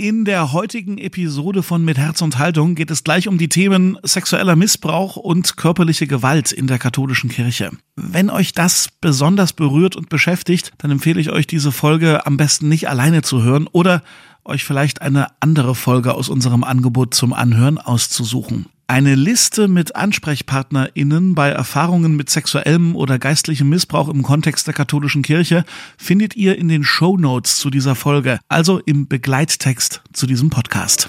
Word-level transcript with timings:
In 0.00 0.24
der 0.24 0.52
heutigen 0.54 0.96
Episode 0.96 1.62
von 1.62 1.84
Mit 1.84 1.98
Herz 1.98 2.22
und 2.22 2.38
Haltung 2.38 2.74
geht 2.74 2.90
es 2.90 3.04
gleich 3.04 3.28
um 3.28 3.36
die 3.36 3.50
Themen 3.50 3.98
sexueller 4.02 4.56
Missbrauch 4.56 5.16
und 5.16 5.58
körperliche 5.58 6.06
Gewalt 6.06 6.52
in 6.52 6.66
der 6.66 6.78
katholischen 6.78 7.28
Kirche. 7.28 7.70
Wenn 7.96 8.30
euch 8.30 8.54
das 8.54 8.88
besonders 9.02 9.52
berührt 9.52 9.96
und 9.96 10.08
beschäftigt, 10.08 10.72
dann 10.78 10.90
empfehle 10.90 11.20
ich 11.20 11.28
euch 11.28 11.46
diese 11.46 11.70
Folge 11.70 12.24
am 12.24 12.38
besten 12.38 12.70
nicht 12.70 12.88
alleine 12.88 13.20
zu 13.20 13.42
hören 13.42 13.66
oder 13.66 14.02
euch 14.42 14.64
vielleicht 14.64 15.02
eine 15.02 15.26
andere 15.40 15.74
Folge 15.74 16.14
aus 16.14 16.30
unserem 16.30 16.64
Angebot 16.64 17.12
zum 17.12 17.34
Anhören 17.34 17.76
auszusuchen. 17.76 18.70
Eine 18.90 19.14
Liste 19.14 19.68
mit 19.68 19.94
AnsprechpartnerInnen 19.94 21.36
bei 21.36 21.48
Erfahrungen 21.48 22.16
mit 22.16 22.28
sexuellem 22.28 22.96
oder 22.96 23.20
geistlichem 23.20 23.68
Missbrauch 23.68 24.08
im 24.08 24.24
Kontext 24.24 24.66
der 24.66 24.74
katholischen 24.74 25.22
Kirche 25.22 25.64
findet 25.96 26.34
ihr 26.34 26.58
in 26.58 26.66
den 26.66 26.82
Show 26.82 27.16
Notes 27.16 27.58
zu 27.58 27.70
dieser 27.70 27.94
Folge, 27.94 28.40
also 28.48 28.80
im 28.80 29.06
Begleittext 29.06 30.02
zu 30.12 30.26
diesem 30.26 30.50
Podcast. 30.50 31.08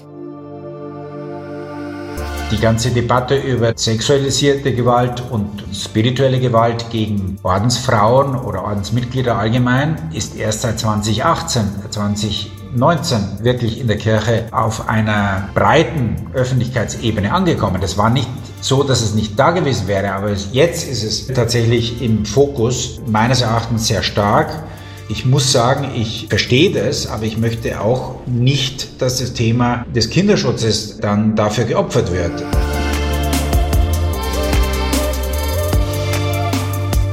Die 2.52 2.60
ganze 2.62 2.92
Debatte 2.92 3.38
über 3.38 3.76
sexualisierte 3.76 4.76
Gewalt 4.76 5.24
und 5.32 5.64
spirituelle 5.74 6.40
Gewalt 6.40 6.86
gegen 6.92 7.40
Ordensfrauen 7.42 8.36
oder 8.36 8.64
Ordensmitglieder 8.64 9.36
allgemein 9.36 9.98
ist 10.14 10.36
erst 10.36 10.62
seit 10.62 10.78
2018, 10.78 11.64
20 11.90 12.61
19 12.74 13.44
wirklich 13.44 13.80
in 13.80 13.88
der 13.88 13.98
Kirche 13.98 14.46
auf 14.52 14.88
einer 14.88 15.50
breiten 15.54 16.16
Öffentlichkeitsebene 16.34 17.34
angekommen. 17.34 17.82
Das 17.82 17.98
war 17.98 18.10
nicht 18.10 18.30
so, 18.62 18.84
dass 18.84 19.02
es 19.02 19.14
nicht 19.14 19.38
da 19.38 19.52
gewesen 19.52 19.88
wäre, 19.88 20.14
aber 20.14 20.32
jetzt 20.52 20.88
ist 20.88 21.04
es 21.04 21.28
tatsächlich 21.28 22.02
im 22.02 22.26
Fokus 22.26 23.02
meines 23.08 23.42
Erachtens 23.42 23.88
sehr 23.88 24.04
stark. 24.04 24.64
Ich 25.10 25.26
muss 25.26 25.52
sagen, 25.52 25.90
ich 25.96 26.28
verstehe 26.30 26.72
das, 26.72 27.08
aber 27.08 27.24
ich 27.24 27.38
möchte 27.38 27.82
auch 27.82 28.16
nicht, 28.28 29.02
dass 29.02 29.18
das 29.18 29.34
Thema 29.34 29.86
des 29.94 30.10
Kinderschutzes 30.10 31.00
dann 31.00 31.36
dafür 31.36 31.66
geopfert 31.66 32.12
wird. 32.12 32.44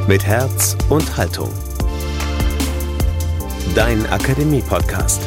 Mit 0.06 0.24
Herz 0.24 0.76
und 0.88 1.16
Haltung. 1.16 1.50
Dein 3.74 4.06
Akademie-Podcast. 4.06 5.22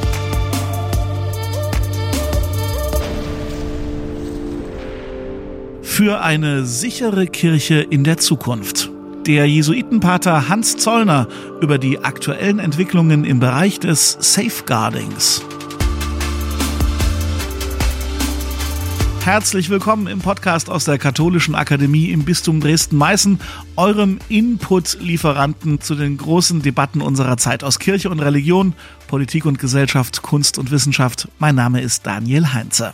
Für 5.92 6.22
eine 6.22 6.66
sichere 6.66 7.28
Kirche 7.28 7.82
in 7.82 8.06
der 8.06 8.16
Zukunft. 8.16 8.90
Der 9.28 9.46
Jesuitenpater 9.46 10.48
Hans 10.48 10.78
Zollner 10.78 11.28
über 11.60 11.78
die 11.78 12.00
aktuellen 12.00 12.60
Entwicklungen 12.60 13.26
im 13.26 13.42
Bereich 13.42 13.78
des 13.78 14.18
Safeguardings. 14.22 15.44
Herzlich 19.26 19.70
willkommen 19.70 20.08
im 20.08 20.20
Podcast 20.20 20.70
aus 20.70 20.86
der 20.86 20.98
Katholischen 20.98 21.56
Akademie 21.56 22.10
im 22.12 22.24
Bistum 22.24 22.62
Dresden-Meißen, 22.62 23.42
eurem 23.76 24.20
Input-Lieferanten 24.30 25.82
zu 25.82 25.96
den 25.96 26.18
großen 26.18 26.62
Debatten 26.62 27.02
unserer 27.02 27.36
Zeit 27.36 27.66
aus 27.66 27.80
Kirche 27.80 28.10
und 28.10 28.22
Religion, 28.22 28.74
Politik 29.08 29.46
und 29.46 29.60
Gesellschaft, 29.60 30.22
Kunst 30.22 30.58
und 30.58 30.72
Wissenschaft. 30.72 31.28
Mein 31.38 31.56
Name 31.56 31.82
ist 31.82 32.06
Daniel 32.06 32.54
Heinze. 32.54 32.94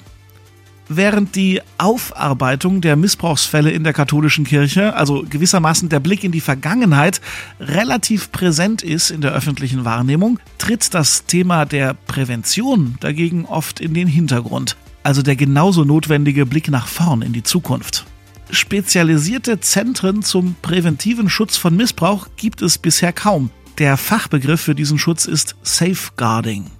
Während 0.89 1.35
die 1.35 1.61
Aufarbeitung 1.77 2.79
der 2.79 2.95
Missbrauchsfälle 2.95 3.71
in 3.71 3.83
der 3.83 3.91
katholischen 3.91 4.45
Kirche, 4.45 4.95
also 4.95 5.25
gewissermaßen 5.29 5.89
der 5.89 5.99
Blick 5.99 6.23
in 6.23 6.31
die 6.31 6.39
Vergangenheit, 6.39 7.19
relativ 7.59 8.31
präsent 8.31 8.83
ist 8.83 9.11
in 9.11 9.19
der 9.19 9.33
öffentlichen 9.33 9.83
Wahrnehmung, 9.83 10.39
tritt 10.57 10.93
das 10.93 11.25
Thema 11.25 11.65
der 11.65 11.93
Prävention 11.93 12.95
dagegen 13.01 13.45
oft 13.45 13.81
in 13.81 13.93
den 13.93 14.07
Hintergrund, 14.07 14.77
also 15.03 15.21
der 15.21 15.35
genauso 15.35 15.83
notwendige 15.83 16.45
Blick 16.45 16.69
nach 16.69 16.87
vorn 16.87 17.21
in 17.21 17.33
die 17.33 17.43
Zukunft. 17.43 18.05
Spezialisierte 18.49 19.59
Zentren 19.59 20.23
zum 20.23 20.55
präventiven 20.61 21.29
Schutz 21.29 21.57
von 21.57 21.75
Missbrauch 21.75 22.27
gibt 22.37 22.61
es 22.61 22.77
bisher 22.77 23.11
kaum. 23.11 23.49
Der 23.77 23.97
Fachbegriff 23.97 24.61
für 24.61 24.73
diesen 24.73 24.97
Schutz 24.97 25.25
ist 25.25 25.57
Safeguarding. 25.63 26.71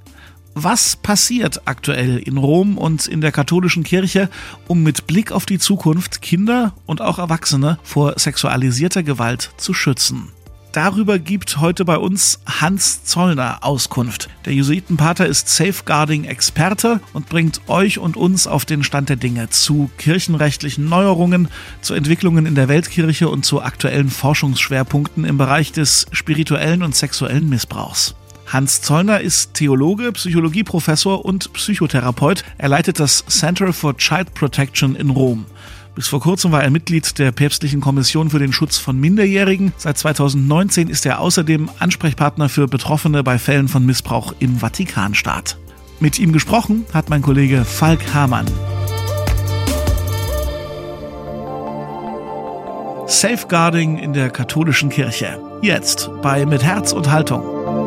Was 0.60 0.96
passiert 0.96 1.62
aktuell 1.66 2.18
in 2.18 2.38
Rom 2.38 2.80
und 2.80 3.06
in 3.06 3.22
der 3.22 3.32
katholischen 3.32 3.84
Kirche, 3.84 4.28
um 4.68 4.82
mit 4.82 5.06
Blick 5.06 5.32
auf 5.32 5.46
die 5.46 5.60
Zukunft 5.60 6.24
Kinder 6.24 6.74
und 6.88 7.00
auch 7.00 7.20
Erwachsene 7.20 7.78
vor 7.84 8.18
sexualisierter 8.18 9.04
Gewalt 9.04 9.52
zu 9.58 9.76
schützen? 9.76 10.30
Darüber 10.72 11.20
gibt 11.20 11.60
heute 11.60 11.86
bei 11.86 12.00
uns 12.00 12.40
Hans 12.48 13.04
Zollner 13.04 13.60
Auskunft. 13.62 14.30
Der 14.46 14.54
Jesuitenpater 14.56 15.28
ist 15.28 15.48
Safeguarding-Experte 15.48 17.02
und 17.14 17.30
bringt 17.30 17.62
euch 17.68 18.00
und 18.00 18.18
uns 18.18 18.48
auf 18.48 18.66
den 18.66 18.84
Stand 18.84 19.10
der 19.10 19.16
Dinge 19.16 19.52
zu 19.52 19.92
kirchenrechtlichen 20.00 20.90
Neuerungen, 20.90 21.50
zu 21.82 21.94
Entwicklungen 21.94 22.48
in 22.48 22.56
der 22.56 22.68
Weltkirche 22.68 23.30
und 23.30 23.46
zu 23.46 23.62
aktuellen 23.62 24.10
Forschungsschwerpunkten 24.10 25.24
im 25.24 25.38
Bereich 25.38 25.72
des 25.72 26.08
spirituellen 26.14 26.82
und 26.82 26.96
sexuellen 26.96 27.48
Missbrauchs. 27.48 28.16
Hans 28.48 28.82
Zollner 28.82 29.20
ist 29.20 29.54
Theologe, 29.56 30.14
Psychologieprofessor 30.14 31.26
und 31.26 31.52
Psychotherapeut. 31.52 32.46
Er 32.58 32.70
leitet 32.70 33.00
das 33.00 33.26
Center 33.28 33.74
for 33.74 33.98
Child 33.98 34.34
Protection 34.34 34.96
in 34.96 35.10
Rom. 35.10 35.46
Bis 35.96 36.08
vor 36.08 36.22
kurzem 36.22 36.52
war 36.52 36.64
er 36.64 36.70
Mitglied 36.70 37.20
der 37.20 37.32
Päpstlichen 37.32 37.82
Kommission 37.82 38.30
für 38.30 38.40
den 38.40 38.54
Schutz 38.54 38.78
von 38.78 38.98
Minderjährigen. 39.00 39.74
Seit 39.78 39.98
2019 39.98 40.88
ist 40.88 41.06
er 41.06 41.20
außerdem 41.20 41.70
Ansprechpartner 41.80 42.48
für 42.48 42.68
Betroffene 42.68 43.22
bei 43.24 43.38
Fällen 43.38 43.68
von 43.68 43.86
Missbrauch 43.86 44.34
im 44.40 44.60
Vatikanstaat. 44.60 45.58
Mit 46.00 46.18
ihm 46.20 46.32
gesprochen 46.32 46.86
hat 46.94 47.10
mein 47.10 47.24
Kollege 47.24 47.66
Falk 47.66 48.14
Hamann. 48.14 48.46
Safeguarding 53.08 53.98
in 53.98 54.14
der 54.14 54.30
katholischen 54.30 54.90
Kirche. 54.90 55.42
Jetzt 55.62 56.12
bei 56.22 56.46
Mit 56.46 56.64
Herz 56.64 56.94
und 56.94 57.10
Haltung. 57.10 57.87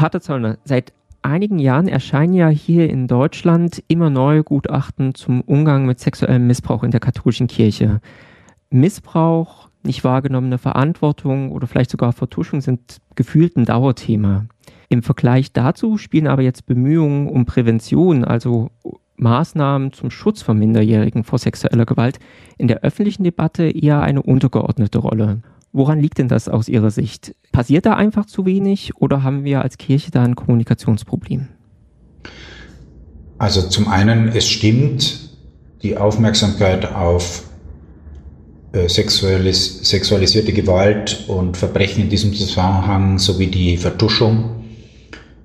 Pater 0.00 0.22
Zollner, 0.22 0.56
seit 0.64 0.94
einigen 1.20 1.58
Jahren 1.58 1.86
erscheinen 1.86 2.32
ja 2.32 2.48
hier 2.48 2.88
in 2.88 3.06
Deutschland 3.06 3.84
immer 3.86 4.08
neue 4.08 4.42
Gutachten 4.42 5.14
zum 5.14 5.42
Umgang 5.42 5.84
mit 5.84 6.00
sexuellem 6.00 6.46
Missbrauch 6.46 6.84
in 6.84 6.90
der 6.90 7.00
katholischen 7.00 7.48
Kirche. 7.48 8.00
Missbrauch, 8.70 9.68
nicht 9.82 10.02
wahrgenommene 10.02 10.56
Verantwortung 10.56 11.52
oder 11.52 11.66
vielleicht 11.66 11.90
sogar 11.90 12.14
Vertuschung 12.14 12.62
sind 12.62 13.02
gefühlt 13.14 13.58
ein 13.58 13.66
Dauerthema. 13.66 14.46
Im 14.88 15.02
Vergleich 15.02 15.52
dazu 15.52 15.98
spielen 15.98 16.28
aber 16.28 16.40
jetzt 16.40 16.64
Bemühungen 16.64 17.28
um 17.28 17.44
Prävention, 17.44 18.24
also 18.24 18.70
Maßnahmen 19.18 19.92
zum 19.92 20.10
Schutz 20.10 20.40
von 20.40 20.58
Minderjährigen 20.58 21.24
vor 21.24 21.38
sexueller 21.38 21.84
Gewalt, 21.84 22.20
in 22.56 22.68
der 22.68 22.80
öffentlichen 22.80 23.24
Debatte 23.24 23.64
eher 23.64 24.00
eine 24.00 24.22
untergeordnete 24.22 24.96
Rolle. 24.96 25.42
Woran 25.72 26.00
liegt 26.00 26.18
denn 26.18 26.28
das 26.28 26.48
aus 26.48 26.68
Ihrer 26.68 26.90
Sicht? 26.90 27.34
Passiert 27.52 27.86
da 27.86 27.94
einfach 27.94 28.26
zu 28.26 28.44
wenig 28.44 28.96
oder 28.96 29.22
haben 29.22 29.44
wir 29.44 29.62
als 29.62 29.78
Kirche 29.78 30.10
da 30.10 30.22
ein 30.22 30.34
Kommunikationsproblem? 30.34 31.48
Also 33.38 33.62
zum 33.62 33.88
einen, 33.88 34.28
es 34.28 34.48
stimmt, 34.48 35.30
die 35.82 35.96
Aufmerksamkeit 35.96 36.92
auf 36.92 37.44
äh, 38.72 38.88
sexualis 38.88 39.88
sexualisierte 39.88 40.52
Gewalt 40.52 41.24
und 41.28 41.56
Verbrechen 41.56 42.04
in 42.04 42.10
diesem 42.10 42.34
Zusammenhang 42.34 43.18
sowie 43.18 43.46
die 43.46 43.76
Vertuschung 43.76 44.64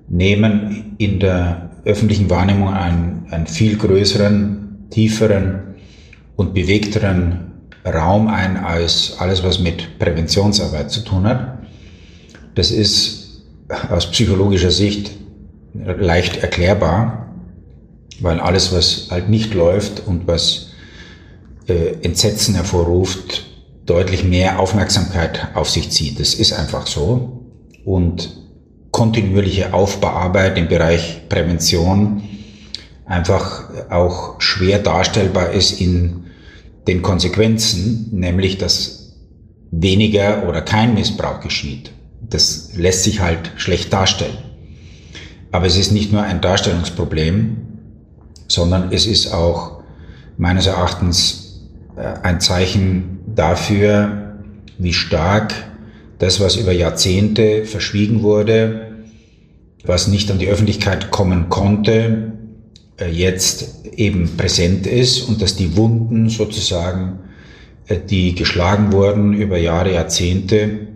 nehmen 0.08 0.94
in 0.98 1.20
der 1.20 1.70
öffentlichen 1.84 2.28
Wahrnehmung 2.28 2.68
einen, 2.68 3.26
einen 3.30 3.46
viel 3.46 3.76
größeren, 3.76 4.86
tieferen 4.90 5.74
und 6.36 6.52
bewegteren 6.52 7.52
Raum 7.86 8.28
ein 8.28 8.56
als 8.56 9.16
alles, 9.18 9.42
was 9.42 9.58
mit 9.58 9.98
Präventionsarbeit 9.98 10.90
zu 10.90 11.00
tun 11.00 11.26
hat. 11.26 11.58
Das 12.54 12.70
ist 12.70 13.42
aus 13.90 14.10
psychologischer 14.10 14.70
Sicht 14.70 15.12
leicht 15.74 16.38
erklärbar, 16.38 17.34
weil 18.20 18.40
alles, 18.40 18.72
was 18.72 19.08
halt 19.10 19.28
nicht 19.28 19.54
läuft 19.54 20.06
und 20.06 20.26
was 20.26 20.68
äh, 21.68 21.94
Entsetzen 22.02 22.54
hervorruft, 22.54 23.44
deutlich 23.84 24.24
mehr 24.24 24.58
Aufmerksamkeit 24.58 25.48
auf 25.54 25.68
sich 25.68 25.90
zieht. 25.90 26.18
Das 26.18 26.34
ist 26.34 26.52
einfach 26.52 26.86
so. 26.86 27.44
Und 27.84 28.30
kontinuierliche 28.90 29.74
Aufbauarbeit 29.74 30.56
im 30.58 30.68
Bereich 30.68 31.28
Prävention 31.28 32.22
einfach 33.04 33.90
auch 33.90 34.40
schwer 34.40 34.78
darstellbar 34.78 35.50
ist 35.50 35.80
in 35.80 36.25
den 36.86 37.02
Konsequenzen, 37.02 38.08
nämlich 38.12 38.58
dass 38.58 39.16
weniger 39.70 40.48
oder 40.48 40.62
kein 40.62 40.94
Missbrauch 40.94 41.40
geschieht. 41.40 41.90
Das 42.28 42.70
lässt 42.76 43.04
sich 43.04 43.20
halt 43.20 43.52
schlecht 43.56 43.92
darstellen. 43.92 44.38
Aber 45.52 45.66
es 45.66 45.76
ist 45.76 45.92
nicht 45.92 46.12
nur 46.12 46.22
ein 46.22 46.40
Darstellungsproblem, 46.40 47.56
sondern 48.48 48.92
es 48.92 49.06
ist 49.06 49.32
auch 49.32 49.82
meines 50.36 50.66
Erachtens 50.66 51.62
äh, 51.96 52.02
ein 52.22 52.40
Zeichen 52.40 53.18
dafür, 53.34 54.38
wie 54.78 54.92
stark 54.92 55.54
das, 56.18 56.40
was 56.40 56.56
über 56.56 56.72
Jahrzehnte 56.72 57.64
verschwiegen 57.64 58.22
wurde, 58.22 58.92
was 59.84 60.08
nicht 60.08 60.30
an 60.30 60.38
die 60.38 60.48
Öffentlichkeit 60.48 61.10
kommen 61.10 61.48
konnte, 61.48 62.32
jetzt 63.04 63.86
eben 63.94 64.36
präsent 64.36 64.86
ist 64.86 65.22
und 65.22 65.42
dass 65.42 65.56
die 65.56 65.76
Wunden 65.76 66.28
sozusagen, 66.28 67.18
äh, 67.86 67.98
die 67.98 68.34
geschlagen 68.34 68.92
wurden 68.92 69.34
über 69.34 69.58
Jahre, 69.58 69.92
Jahrzehnte, 69.92 70.88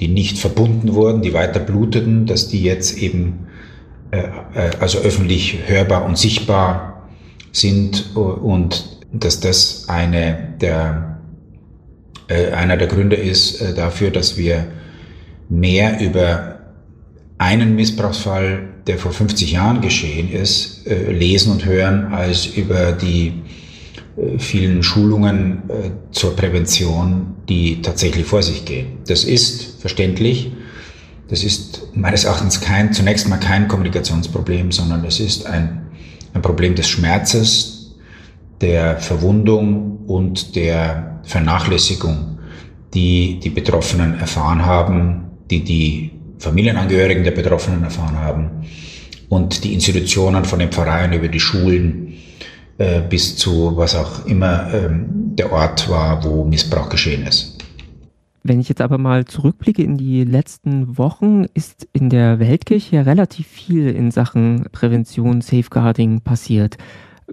die 0.00 0.08
nicht 0.08 0.38
verbunden 0.38 0.94
wurden, 0.94 1.22
die 1.22 1.34
weiter 1.34 1.60
bluteten, 1.60 2.26
dass 2.26 2.48
die 2.48 2.62
jetzt 2.62 2.98
eben 2.98 3.46
äh, 4.10 4.28
also 4.80 4.98
öffentlich 4.98 5.58
hörbar 5.66 6.04
und 6.04 6.18
sichtbar 6.18 7.08
sind 7.52 8.16
und 8.16 8.98
dass 9.12 9.38
das 9.38 9.88
eine 9.88 10.54
der, 10.60 11.20
einer 12.28 12.76
der 12.76 12.88
Gründe 12.88 13.14
ist 13.14 13.62
dafür, 13.76 14.10
dass 14.10 14.36
wir 14.36 14.66
mehr 15.48 16.00
über 16.00 16.58
einen 17.38 17.76
Missbrauchsfall, 17.76 18.73
der 18.86 18.98
vor 18.98 19.12
50 19.12 19.52
Jahren 19.52 19.80
geschehen 19.80 20.30
ist, 20.30 20.86
äh, 20.86 21.10
lesen 21.10 21.52
und 21.52 21.64
hören, 21.64 22.12
als 22.12 22.46
über 22.46 22.92
die 22.92 23.32
äh, 24.16 24.38
vielen 24.38 24.82
Schulungen 24.82 25.62
äh, 25.68 25.90
zur 26.10 26.36
Prävention, 26.36 27.34
die 27.48 27.80
tatsächlich 27.82 28.26
vor 28.26 28.42
sich 28.42 28.64
gehen. 28.64 28.98
Das 29.06 29.24
ist 29.24 29.80
verständlich. 29.80 30.52
Das 31.28 31.42
ist 31.42 31.88
meines 31.94 32.24
Erachtens 32.24 32.60
kein, 32.60 32.92
zunächst 32.92 33.28
mal 33.28 33.38
kein 33.38 33.66
Kommunikationsproblem, 33.68 34.70
sondern 34.72 35.04
es 35.04 35.20
ist 35.20 35.46
ein, 35.46 35.86
ein 36.34 36.42
Problem 36.42 36.74
des 36.74 36.88
Schmerzes, 36.88 37.94
der 38.60 38.98
Verwundung 38.98 40.00
und 40.06 40.54
der 40.54 41.20
Vernachlässigung, 41.24 42.38
die 42.92 43.40
die 43.40 43.50
Betroffenen 43.50 44.18
erfahren 44.18 44.64
haben, 44.64 45.24
die 45.50 45.64
die 45.64 46.10
Familienangehörigen 46.44 47.24
der 47.24 47.32
Betroffenen 47.32 47.82
erfahren 47.82 48.20
haben 48.20 48.50
und 49.28 49.64
die 49.64 49.74
Institutionen 49.74 50.44
von 50.44 50.58
den 50.58 50.70
Pfarreien 50.70 51.12
über 51.12 51.28
die 51.28 51.40
Schulen 51.40 52.14
äh, 52.78 53.00
bis 53.00 53.36
zu 53.36 53.76
was 53.76 53.94
auch 53.94 54.26
immer 54.26 54.72
ähm, 54.72 55.34
der 55.36 55.52
Ort 55.52 55.88
war, 55.88 56.22
wo 56.24 56.44
Missbrauch 56.44 56.88
geschehen 56.88 57.26
ist. 57.26 57.58
Wenn 58.42 58.60
ich 58.60 58.68
jetzt 58.68 58.82
aber 58.82 58.98
mal 58.98 59.24
zurückblicke 59.24 59.82
in 59.82 59.96
die 59.96 60.22
letzten 60.24 60.98
Wochen, 60.98 61.46
ist 61.54 61.88
in 61.94 62.10
der 62.10 62.38
Weltkirche 62.38 62.96
ja 62.96 63.02
relativ 63.02 63.46
viel 63.46 63.88
in 63.88 64.10
Sachen 64.10 64.66
Prävention, 64.70 65.40
Safeguarding 65.40 66.20
passiert. 66.20 66.76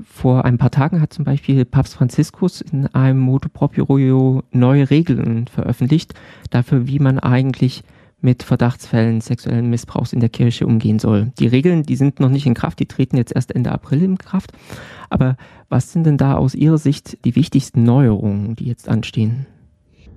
Vor 0.05 0.45
ein 0.45 0.57
paar 0.57 0.71
Tagen 0.71 1.01
hat 1.01 1.11
zum 1.11 1.25
Beispiel 1.25 1.65
Papst 1.65 1.95
Franziskus 1.95 2.61
in 2.61 2.87
einem 2.87 3.19
Motu 3.19 3.49
Proprio 3.49 4.41
neue 4.51 4.89
Regeln 4.89 5.47
veröffentlicht 5.47 6.13
dafür, 6.49 6.87
wie 6.87 6.99
man 6.99 7.19
eigentlich 7.19 7.83
mit 8.21 8.43
Verdachtsfällen 8.43 9.21
sexuellen 9.21 9.69
Missbrauchs 9.69 10.13
in 10.13 10.19
der 10.19 10.29
Kirche 10.29 10.65
umgehen 10.65 10.99
soll. 10.99 11.31
Die 11.39 11.47
Regeln, 11.47 11.83
die 11.83 11.95
sind 11.95 12.19
noch 12.19 12.29
nicht 12.29 12.45
in 12.45 12.53
Kraft, 12.53 12.79
die 12.79 12.85
treten 12.85 13.17
jetzt 13.17 13.35
erst 13.35 13.53
Ende 13.53 13.71
April 13.71 14.03
in 14.03 14.17
Kraft. 14.17 14.51
Aber 15.09 15.37
was 15.69 15.91
sind 15.91 16.05
denn 16.05 16.17
da 16.17 16.35
aus 16.35 16.55
Ihrer 16.55 16.77
Sicht 16.77 17.17
die 17.25 17.35
wichtigsten 17.35 17.83
Neuerungen, 17.83 18.55
die 18.55 18.65
jetzt 18.65 18.87
anstehen? 18.87 19.47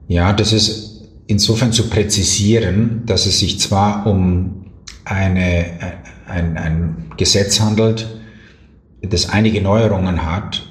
Ja, 0.07 0.33
das 0.33 0.53
ist 0.53 1.09
insofern 1.27 1.73
zu 1.73 1.89
präzisieren, 1.89 3.03
dass 3.07 3.27
es 3.27 3.39
sich 3.39 3.59
zwar 3.59 4.07
um 4.07 4.67
eine, 5.05 5.67
ein, 6.27 6.57
ein 6.57 6.97
Gesetz 7.17 7.61
handelt, 7.61 8.07
das 9.03 9.29
einige 9.29 9.61
Neuerungen 9.61 10.25
hat, 10.25 10.71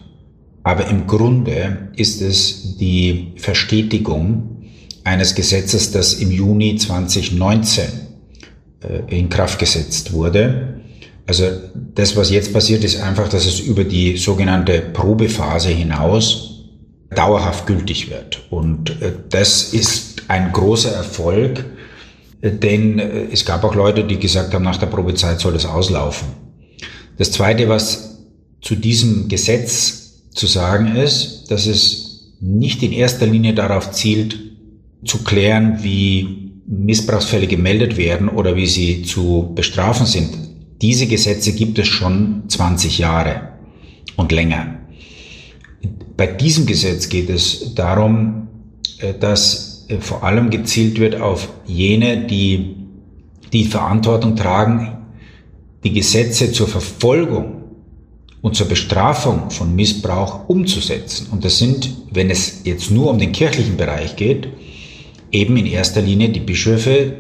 aber 0.64 0.88
im 0.88 1.08
Grunde 1.08 1.90
ist 1.96 2.22
es 2.22 2.78
die 2.78 3.34
Verstetigung 3.36 4.53
eines 5.04 5.36
Gesetzes, 5.36 5.92
das 5.92 6.14
im 6.14 6.32
Juni 6.32 6.76
2019 6.76 7.86
äh, 8.82 9.18
in 9.18 9.30
Kraft 9.30 9.60
gesetzt 9.60 10.14
wurde. 10.14 10.82
Also 11.26 11.46
das, 11.96 12.16
was 12.16 12.30
jetzt 12.30 12.54
passiert, 12.54 12.84
ist 12.84 13.02
einfach, 13.02 13.30
dass 13.30 13.46
es 13.46 13.60
über 13.60 13.84
die 13.84 14.18
sogenannte 14.18 14.80
Probephase 14.80 15.70
hinaus 15.70 16.66
dauerhaft 17.16 17.68
gültig 17.68 18.10
wird. 18.10 18.42
Und 18.50 19.02
äh, 19.02 19.14
das 19.30 19.74
ist 19.74 20.24
ein 20.28 20.52
großer 20.52 20.92
Erfolg, 20.92 21.66
äh, 22.42 22.52
denn 22.52 23.00
es 23.00 23.46
gab 23.46 23.64
auch 23.64 23.76
Leute, 23.76 24.04
die 24.04 24.20
gesagt 24.20 24.54
haben, 24.54 24.64
nach 24.64 24.78
der 24.78 24.88
Probezeit 24.88 25.40
soll 25.40 25.54
das 25.54 25.66
auslaufen. 25.66 26.28
Das 27.18 27.32
Zweite, 27.32 27.70
was 27.70 28.20
zu 28.62 28.76
diesem 28.76 29.28
Gesetz 29.28 30.24
zu 30.32 30.48
sagen 30.48 30.96
ist, 30.96 31.52
dass 31.52 31.68
es 31.68 32.34
nicht 32.40 32.82
in 32.82 32.92
erster 32.92 33.28
Linie 33.28 33.54
darauf 33.54 33.92
zielt, 33.92 34.53
zu 35.06 35.24
klären, 35.24 35.80
wie 35.82 36.52
Missbrauchsfälle 36.66 37.48
gemeldet 37.48 37.98
werden 37.98 38.30
oder 38.30 38.56
wie 38.56 38.68
sie 38.68 39.04
zu 39.04 39.52
bestrafen 39.54 40.06
sind. 40.06 40.30
Diese 40.82 41.08
Gesetze 41.08 41.54
gibt 41.54 41.80
es 41.80 41.88
schon 41.88 42.44
20 42.48 42.98
Jahre 42.98 43.50
und 44.16 44.32
länger. 44.32 44.80
Bei 46.16 46.28
diesem 46.28 46.66
Gesetz 46.66 47.10
geht 47.10 47.30
es 47.30 47.74
darum, 47.74 48.48
äh, 49.00 49.14
dass 49.14 49.86
äh, 49.90 49.98
vor 50.00 50.24
allem 50.24 50.50
gezielt 50.50 51.00
wird 51.00 51.20
auf 51.20 51.50
jene, 51.66 52.28
die 52.28 52.76
die 53.52 53.66
Verantwortung 53.66 54.36
tragen, 54.36 54.98
die 55.84 55.92
Gesetze 55.92 56.52
zur 56.52 56.68
Verfolgung 56.68 57.64
und 58.42 58.56
zur 58.56 58.68
Bestrafung 58.68 59.50
von 59.52 59.76
Missbrauch 59.76 60.50
umzusetzen. 60.50 61.28
Und 61.32 61.46
das 61.46 61.60
sind, 61.60 61.90
wenn 62.12 62.30
es 62.30 62.62
jetzt 62.64 62.92
nur 62.92 63.10
um 63.10 63.20
den 63.20 63.32
kirchlichen 63.32 63.78
Bereich 63.78 64.16
geht, 64.16 64.48
eben 65.34 65.58
in 65.58 65.66
erster 65.66 66.02
Linie 66.02 66.30
die 66.30 66.40
Bischöfe, 66.40 67.14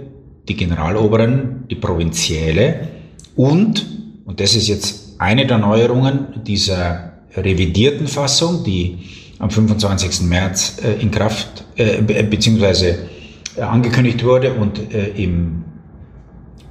die 0.48 0.56
Generaloberen, 0.56 1.66
die 1.70 1.76
Provinziale 1.76 2.88
und, 3.36 3.86
und 4.26 4.40
das 4.40 4.56
ist 4.56 4.68
jetzt 4.68 5.16
eine 5.18 5.46
der 5.46 5.58
Neuerungen 5.58 6.44
dieser 6.46 7.14
revidierten 7.36 8.08
Fassung, 8.08 8.64
die 8.64 9.00
am 9.40 9.50
25. 9.50 10.22
März 10.22 10.78
äh, 10.84 11.02
in 11.02 11.12
Kraft 11.12 11.66
äh, 11.76 12.02
beziehungsweise 12.02 13.10
äh, 13.58 13.62
angekündigt 13.62 14.24
wurde 14.24 14.54
und 14.54 14.94
äh, 14.94 15.10
im 15.16 15.64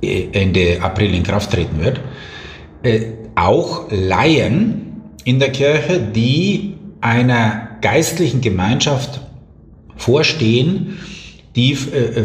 Ende 0.00 0.80
April 0.80 1.14
in 1.14 1.22
Kraft 1.22 1.52
treten 1.52 1.78
wird, 1.78 2.00
auch 3.36 3.86
Laien 3.92 5.00
in 5.22 5.38
der 5.38 5.52
Kirche, 5.52 6.00
die 6.00 6.74
einer 7.00 7.78
geistlichen 7.82 8.40
Gemeinschaft 8.40 9.20
vorstehen, 9.94 10.98
die, 11.56 11.72
äh, 11.72 12.24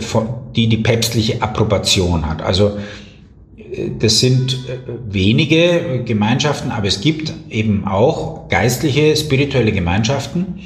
die 0.56 0.68
die 0.68 0.78
päpstliche 0.78 1.42
Approbation 1.42 2.26
hat. 2.26 2.42
Also 2.42 2.78
äh, 3.58 3.92
das 4.00 4.20
sind 4.20 4.54
äh, 4.54 4.78
wenige 5.10 6.04
Gemeinschaften, 6.06 6.72
aber 6.72 6.88
es 6.88 7.02
gibt 7.02 7.34
eben 7.50 7.86
auch 7.88 8.50
geistliche, 8.50 9.16
spirituelle 9.16 9.72
Gemeinschaften, 9.72 10.60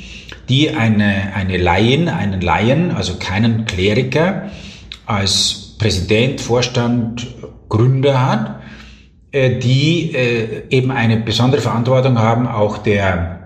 die 0.49 0.71
eine, 0.71 1.33
eine 1.33 1.57
Laien, 1.57 2.09
einen 2.09 2.41
Laien, 2.41 2.91
also 2.91 3.15
keinen 3.15 3.65
Kleriker, 3.65 4.51
als 5.05 5.75
Präsident, 5.77 6.41
Vorstand, 6.41 7.27
Gründer 7.69 8.27
hat, 8.27 8.61
die 9.33 10.13
eben 10.69 10.91
eine 10.91 11.17
besondere 11.17 11.61
Verantwortung 11.61 12.19
haben, 12.19 12.47
auch 12.47 12.79
der 12.79 13.40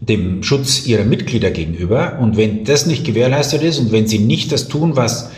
dem 0.00 0.42
Schutz 0.42 0.86
ihrer 0.86 1.04
Mitglieder 1.04 1.50
gegenüber. 1.50 2.18
Und 2.20 2.36
wenn 2.36 2.64
das 2.64 2.86
nicht 2.86 3.04
gewährleistet 3.04 3.62
ist 3.62 3.78
und 3.78 3.92
wenn 3.92 4.06
sie 4.06 4.18
nicht 4.18 4.50
das 4.52 4.68
tun, 4.68 4.96
was, 4.96 5.30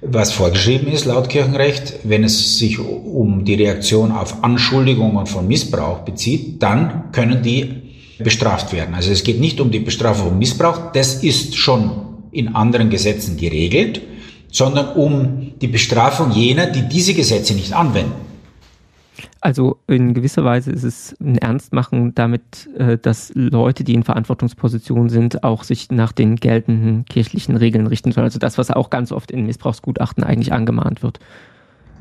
was 0.00 0.32
vorgeschrieben 0.32 0.88
ist 0.88 1.04
laut 1.04 1.28
Kirchenrecht, 1.28 1.94
wenn 2.04 2.24
es 2.24 2.58
sich 2.58 2.78
um 2.78 3.44
die 3.44 3.54
Reaktion 3.54 4.12
auf 4.12 4.42
Anschuldigungen 4.42 5.26
von 5.26 5.46
Missbrauch 5.46 6.00
bezieht, 6.00 6.62
dann 6.62 7.12
können 7.12 7.42
die 7.42 7.88
bestraft 8.18 8.72
werden. 8.72 8.94
Also 8.94 9.12
es 9.12 9.22
geht 9.22 9.40
nicht 9.40 9.60
um 9.60 9.70
die 9.70 9.78
Bestrafung 9.78 10.30
von 10.30 10.38
Missbrauch, 10.38 10.92
das 10.92 11.22
ist 11.22 11.56
schon 11.56 11.90
in 12.32 12.54
anderen 12.54 12.90
Gesetzen 12.90 13.36
geregelt, 13.36 14.00
sondern 14.50 14.96
um 14.96 15.52
die 15.60 15.68
Bestrafung 15.68 16.32
jener, 16.32 16.66
die 16.66 16.88
diese 16.88 17.14
Gesetze 17.14 17.54
nicht 17.54 17.72
anwenden. 17.72 18.27
Also 19.40 19.78
in 19.86 20.14
gewisser 20.14 20.44
Weise 20.44 20.72
ist 20.72 20.82
es 20.82 21.16
ein 21.20 21.38
Ernstmachen 21.38 22.14
damit, 22.14 22.68
äh, 22.76 22.98
dass 22.98 23.30
Leute, 23.34 23.84
die 23.84 23.94
in 23.94 24.02
Verantwortungspositionen 24.02 25.10
sind, 25.10 25.44
auch 25.44 25.62
sich 25.62 25.90
nach 25.90 26.10
den 26.10 26.36
geltenden 26.36 27.04
kirchlichen 27.04 27.56
Regeln 27.56 27.86
richten 27.86 28.10
sollen. 28.10 28.24
Also 28.24 28.40
das, 28.40 28.58
was 28.58 28.70
auch 28.70 28.90
ganz 28.90 29.12
oft 29.12 29.30
in 29.30 29.46
Missbrauchsgutachten 29.46 30.24
eigentlich 30.24 30.52
angemahnt 30.52 31.02
wird. 31.02 31.20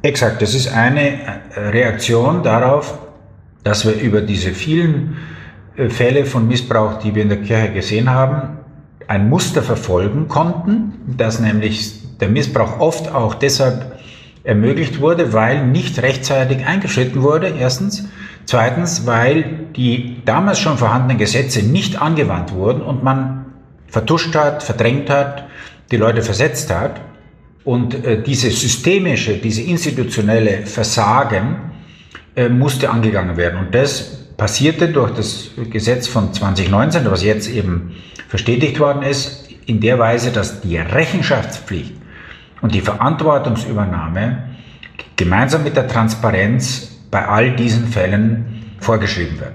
Exakt, 0.01 0.41
das 0.41 0.55
ist 0.55 0.73
eine 0.73 1.11
äh, 1.11 1.59
Reaktion 1.69 2.41
darauf, 2.41 2.97
dass 3.63 3.85
wir 3.85 3.93
über 4.01 4.21
diese 4.21 4.51
vielen 4.51 5.17
äh, 5.75 5.89
Fälle 5.89 6.25
von 6.25 6.47
Missbrauch, 6.47 6.99
die 6.99 7.13
wir 7.13 7.21
in 7.21 7.29
der 7.29 7.41
Kirche 7.41 7.73
gesehen 7.73 8.09
haben, 8.09 8.57
ein 9.07 9.29
Muster 9.29 9.61
verfolgen 9.61 10.27
konnten, 10.27 10.93
dass 11.17 11.39
nämlich 11.39 12.17
der 12.19 12.29
Missbrauch 12.29 12.79
oft 12.79 13.13
auch 13.13 13.35
deshalb 13.35 13.96
ermöglicht 14.47 15.01
wurde, 15.01 15.33
weil 15.33 15.67
nicht 15.67 16.01
rechtzeitig 16.01 16.65
eingeschritten 16.65 17.21
wurde, 17.21 17.53
erstens. 17.59 18.07
Zweitens, 18.45 19.05
weil 19.05 19.67
die 19.75 20.21
damals 20.23 20.59
schon 20.59 20.77
vorhandenen 20.77 21.17
Gesetze 21.17 21.63
nicht 21.63 22.01
angewandt 22.01 22.53
wurden 22.53 22.81
und 22.81 23.03
man 23.03 23.47
vertuscht 23.87 24.35
hat, 24.35 24.63
verdrängt 24.63 25.09
hat 25.09 25.47
die 25.91 25.97
Leute 25.97 26.21
versetzt 26.21 26.73
hat. 26.73 27.01
Und 27.65 28.05
äh, 28.05 28.23
diese 28.23 28.49
systemische, 28.49 29.33
diese 29.33 29.63
institutionelle 29.63 30.65
Versagen 30.65 31.57
äh, 32.37 32.47
musste 32.47 32.89
angegangen 32.89 33.35
werden. 33.35 33.59
Und 33.59 33.75
das 33.75 34.29
passierte 34.37 34.87
durch 34.87 35.11
das 35.11 35.49
Gesetz 35.69 36.07
von 36.07 36.33
2019, 36.33 37.03
was 37.11 37.21
jetzt 37.21 37.49
eben 37.49 37.95
verstetigt 38.29 38.79
worden 38.79 39.03
ist, 39.03 39.49
in 39.65 39.81
der 39.81 39.99
Weise, 39.99 40.31
dass 40.31 40.61
die 40.61 40.77
Rechenschaftspflicht 40.77 41.96
und 42.61 42.73
die 42.73 42.81
Verantwortungsübernahme 42.81 44.43
gemeinsam 45.15 45.63
mit 45.63 45.75
der 45.75 45.87
Transparenz 45.87 46.99
bei 47.11 47.27
all 47.27 47.55
diesen 47.55 47.87
Fällen 47.87 48.75
vorgeschrieben 48.79 49.39
wird 49.39 49.53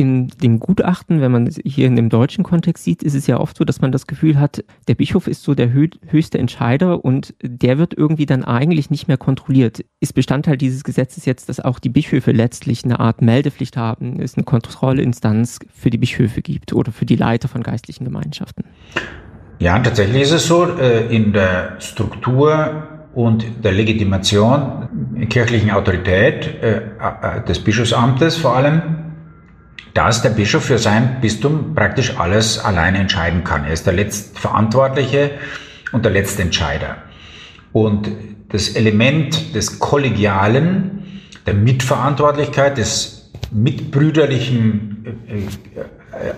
in 0.00 0.28
den 0.28 0.60
Gutachten, 0.60 1.20
wenn 1.20 1.30
man 1.30 1.50
hier 1.64 1.86
in 1.86 1.94
dem 1.94 2.08
deutschen 2.08 2.42
Kontext 2.42 2.84
sieht, 2.84 3.02
ist 3.02 3.14
es 3.14 3.26
ja 3.26 3.38
oft 3.38 3.56
so, 3.56 3.64
dass 3.64 3.82
man 3.82 3.92
das 3.92 4.06
Gefühl 4.06 4.40
hat, 4.40 4.64
der 4.88 4.94
Bischof 4.94 5.26
ist 5.26 5.42
so 5.42 5.54
der 5.54 5.72
höchste 5.72 6.38
Entscheider 6.38 7.04
und 7.04 7.34
der 7.42 7.76
wird 7.76 7.92
irgendwie 7.94 8.24
dann 8.24 8.42
eigentlich 8.42 8.88
nicht 8.88 9.08
mehr 9.08 9.18
kontrolliert. 9.18 9.84
Ist 10.00 10.14
Bestandteil 10.14 10.56
dieses 10.56 10.84
Gesetzes 10.84 11.26
jetzt, 11.26 11.50
dass 11.50 11.60
auch 11.60 11.78
die 11.78 11.90
Bischöfe 11.90 12.32
letztlich 12.32 12.82
eine 12.82 12.98
Art 12.98 13.20
Meldepflicht 13.20 13.76
haben, 13.76 14.20
es 14.20 14.36
eine 14.36 14.44
Kontrollinstanz 14.44 15.58
für 15.70 15.90
die 15.90 15.98
Bischöfe 15.98 16.40
gibt 16.40 16.72
oder 16.72 16.92
für 16.92 17.04
die 17.04 17.16
Leiter 17.16 17.48
von 17.48 17.62
geistlichen 17.62 18.04
Gemeinschaften? 18.04 18.64
Ja, 19.60 19.78
tatsächlich 19.78 20.22
ist 20.22 20.32
es 20.32 20.46
so, 20.46 20.64
äh, 20.78 21.14
in 21.14 21.34
der 21.34 21.76
Struktur 21.80 22.88
und 23.12 23.44
der 23.62 23.72
Legitimation 23.72 25.26
kirchlichen 25.28 25.70
Autorität 25.70 26.62
äh, 26.62 26.78
äh, 26.78 27.44
des 27.46 27.58
Bischofsamtes 27.58 28.36
vor 28.36 28.56
allem 28.56 28.82
dass 29.92 30.22
der 30.22 30.30
Bischof 30.30 30.64
für 30.64 30.78
sein 30.78 31.20
Bistum 31.20 31.74
praktisch 31.74 32.16
alles 32.16 32.60
alleine 32.60 32.98
entscheiden 32.98 33.42
kann. 33.42 33.64
Er 33.64 33.72
ist 33.72 33.86
der 33.86 33.92
Letztverantwortliche 33.92 35.32
und 35.90 36.04
der 36.04 36.12
Letztentscheider. 36.12 36.98
Und 37.72 38.08
das 38.50 38.68
Element 38.68 39.52
des 39.52 39.80
Kollegialen, 39.80 41.22
der 41.44 41.54
Mitverantwortlichkeit, 41.54 42.78
des 42.78 43.32
mitbrüderlichen, 43.50 45.18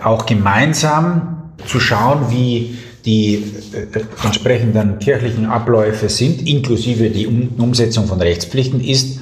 auch 0.03 0.25
gemeinsam 0.25 1.53
zu 1.63 1.79
schauen, 1.79 2.31
wie 2.31 2.75
die 3.05 3.35
äh, 3.35 4.25
entsprechenden 4.25 4.99
kirchlichen 4.99 5.45
Abläufe 5.45 6.09
sind, 6.09 6.47
inklusive 6.47 7.09
die 7.09 7.27
Umsetzung 7.27 8.05
von 8.05 8.21
Rechtspflichten, 8.21 8.79
ist 8.81 9.19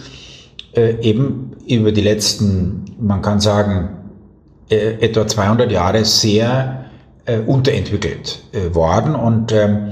eben 0.73 1.51
über 1.67 1.91
die 1.91 1.99
letzten, 1.99 2.85
man 2.97 3.21
kann 3.21 3.41
sagen, 3.41 3.89
äh, 4.71 5.01
etwa 5.01 5.27
200 5.27 5.69
Jahre 5.69 6.05
sehr 6.05 6.85
äh, 7.25 7.39
unterentwickelt 7.39 8.41
äh, 8.53 8.73
worden. 8.73 9.15
Und 9.15 9.51
ähm, 9.51 9.91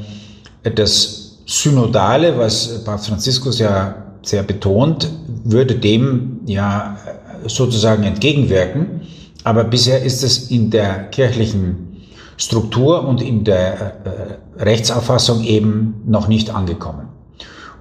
das 0.63 1.39
Synodale, 1.45 2.37
was 2.37 2.85
Papst 2.85 3.09
Franziskus 3.09 3.59
ja 3.59 4.13
sehr 4.21 4.43
betont, 4.43 5.11
würde 5.43 5.75
dem 5.75 6.39
ja 6.45 6.97
sozusagen 7.45 8.03
entgegenwirken. 8.03 9.01
Aber 9.43 9.65
bisher 9.65 10.01
ist 10.01 10.23
es 10.23 10.49
in 10.49 10.69
der 10.69 11.09
kirchlichen 11.09 11.88
Struktur 12.39 13.05
und 13.05 13.21
in 13.21 13.43
der 13.43 14.37
äh, 14.57 14.63
Rechtsauffassung 14.63 15.43
eben 15.43 16.03
noch 16.05 16.29
nicht 16.29 16.55
angekommen. 16.55 17.09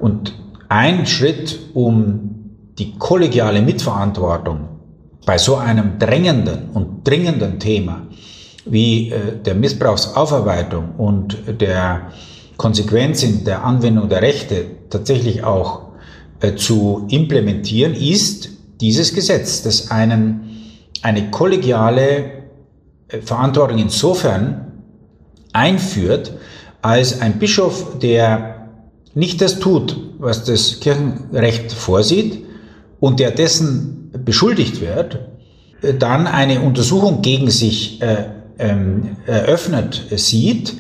Und 0.01 0.35
ein 0.69 1.07
Schritt, 1.07 1.61
um 1.75 2.51
die 2.77 2.99
kollegiale 2.99 3.63
Mitverantwortung 3.63 4.69
bei 5.25 5.39
so 5.39 5.57
einem 5.57 6.01
drängenden 6.01 6.71
und 6.75 7.07
dringenden 7.07 7.61
Thema 7.61 8.03
wie 8.65 9.11
äh, 9.11 9.41
der 9.45 9.55
Missbrauchsaufarbeitung 9.55 10.97
und 10.97 11.39
der 11.61 12.11
Konsequenz 12.57 13.23
in 13.23 13.45
der 13.45 13.65
Anwendung 13.65 14.09
der 14.09 14.23
Rechte 14.23 14.67
tatsächlich 14.91 15.45
auch 15.45 15.93
äh, 16.41 16.57
zu 16.57 17.07
implementieren, 17.09 17.95
ist 17.95 18.51
dieses 18.81 19.15
Gesetz, 19.15 19.63
das 19.63 19.93
einen, 19.93 20.41
eine 21.03 21.31
kollegiale 21.31 22.03
äh, 22.03 22.38
Verantwortung 23.23 23.79
insofern 23.79 24.67
einführt, 25.53 26.33
als 26.83 27.21
ein 27.21 27.39
Bischof, 27.39 27.99
der 27.99 28.69
nicht 29.15 29.41
das 29.41 29.59
tut, 29.59 29.97
was 30.19 30.45
das 30.45 30.81
Kirchenrecht 30.81 31.73
vorsieht 31.73 32.45
und 33.01 33.21
der 33.21 33.31
dessen 33.31 34.11
beschuldigt 34.25 34.81
wird, 34.81 35.19
äh, 35.83 35.95
dann 35.95 36.27
eine 36.27 36.61
Untersuchung 36.61 37.23
gegen 37.23 37.51
sich 37.51 38.01
äh, 38.03 38.27
ähm, 38.59 39.17
eröffnet 39.27 40.07
sieht 40.17 40.75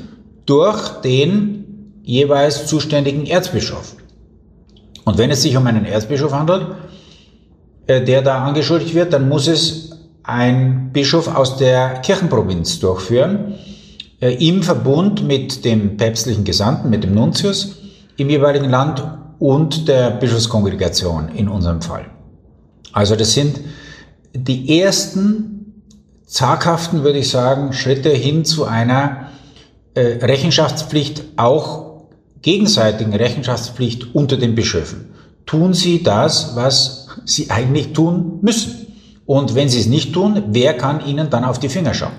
durch 0.46 1.00
den 1.02 1.92
jeweils 2.02 2.66
zuständigen 2.66 3.26
Erzbischof. 3.26 3.96
Und 5.04 5.18
wenn 5.18 5.30
es 5.30 5.42
sich 5.42 5.56
um 5.56 5.66
einen 5.66 5.84
Erzbischof 5.84 6.32
handelt, 6.32 6.66
äh, 7.86 8.02
der 8.02 8.22
da 8.22 8.44
angeschuldigt 8.44 8.94
wird, 8.94 9.12
dann 9.12 9.28
muss 9.28 9.46
es 9.46 9.87
ein 10.28 10.90
Bischof 10.92 11.34
aus 11.34 11.56
der 11.56 12.00
Kirchenprovinz 12.00 12.80
durchführen, 12.80 13.54
äh, 14.20 14.34
im 14.46 14.62
Verbund 14.62 15.26
mit 15.26 15.64
dem 15.64 15.96
päpstlichen 15.96 16.44
Gesandten, 16.44 16.90
mit 16.90 17.02
dem 17.02 17.14
Nuntius 17.14 17.76
im 18.18 18.28
jeweiligen 18.28 18.68
Land 18.68 19.02
und 19.38 19.88
der 19.88 20.10
Bischofskongregation 20.10 21.30
in 21.34 21.48
unserem 21.48 21.80
Fall. 21.80 22.06
Also 22.92 23.16
das 23.16 23.32
sind 23.32 23.60
die 24.34 24.80
ersten 24.80 25.84
zaghaften, 26.26 27.04
würde 27.04 27.20
ich 27.20 27.30
sagen, 27.30 27.72
Schritte 27.72 28.10
hin 28.10 28.44
zu 28.44 28.66
einer 28.66 29.28
äh, 29.94 30.18
Rechenschaftspflicht, 30.24 31.24
auch 31.36 32.02
gegenseitigen 32.42 33.14
Rechenschaftspflicht 33.14 34.14
unter 34.14 34.36
den 34.36 34.54
Bischöfen. 34.54 35.06
Tun 35.46 35.72
Sie 35.72 36.02
das, 36.02 36.54
was 36.54 37.08
Sie 37.24 37.50
eigentlich 37.50 37.94
tun 37.94 38.40
müssen. 38.42 38.87
Und 39.28 39.54
wenn 39.54 39.68
Sie 39.68 39.78
es 39.78 39.86
nicht 39.86 40.14
tun, 40.14 40.42
wer 40.52 40.72
kann 40.72 41.04
Ihnen 41.04 41.28
dann 41.28 41.44
auf 41.44 41.58
die 41.58 41.68
Finger 41.68 41.92
schauen? 41.92 42.14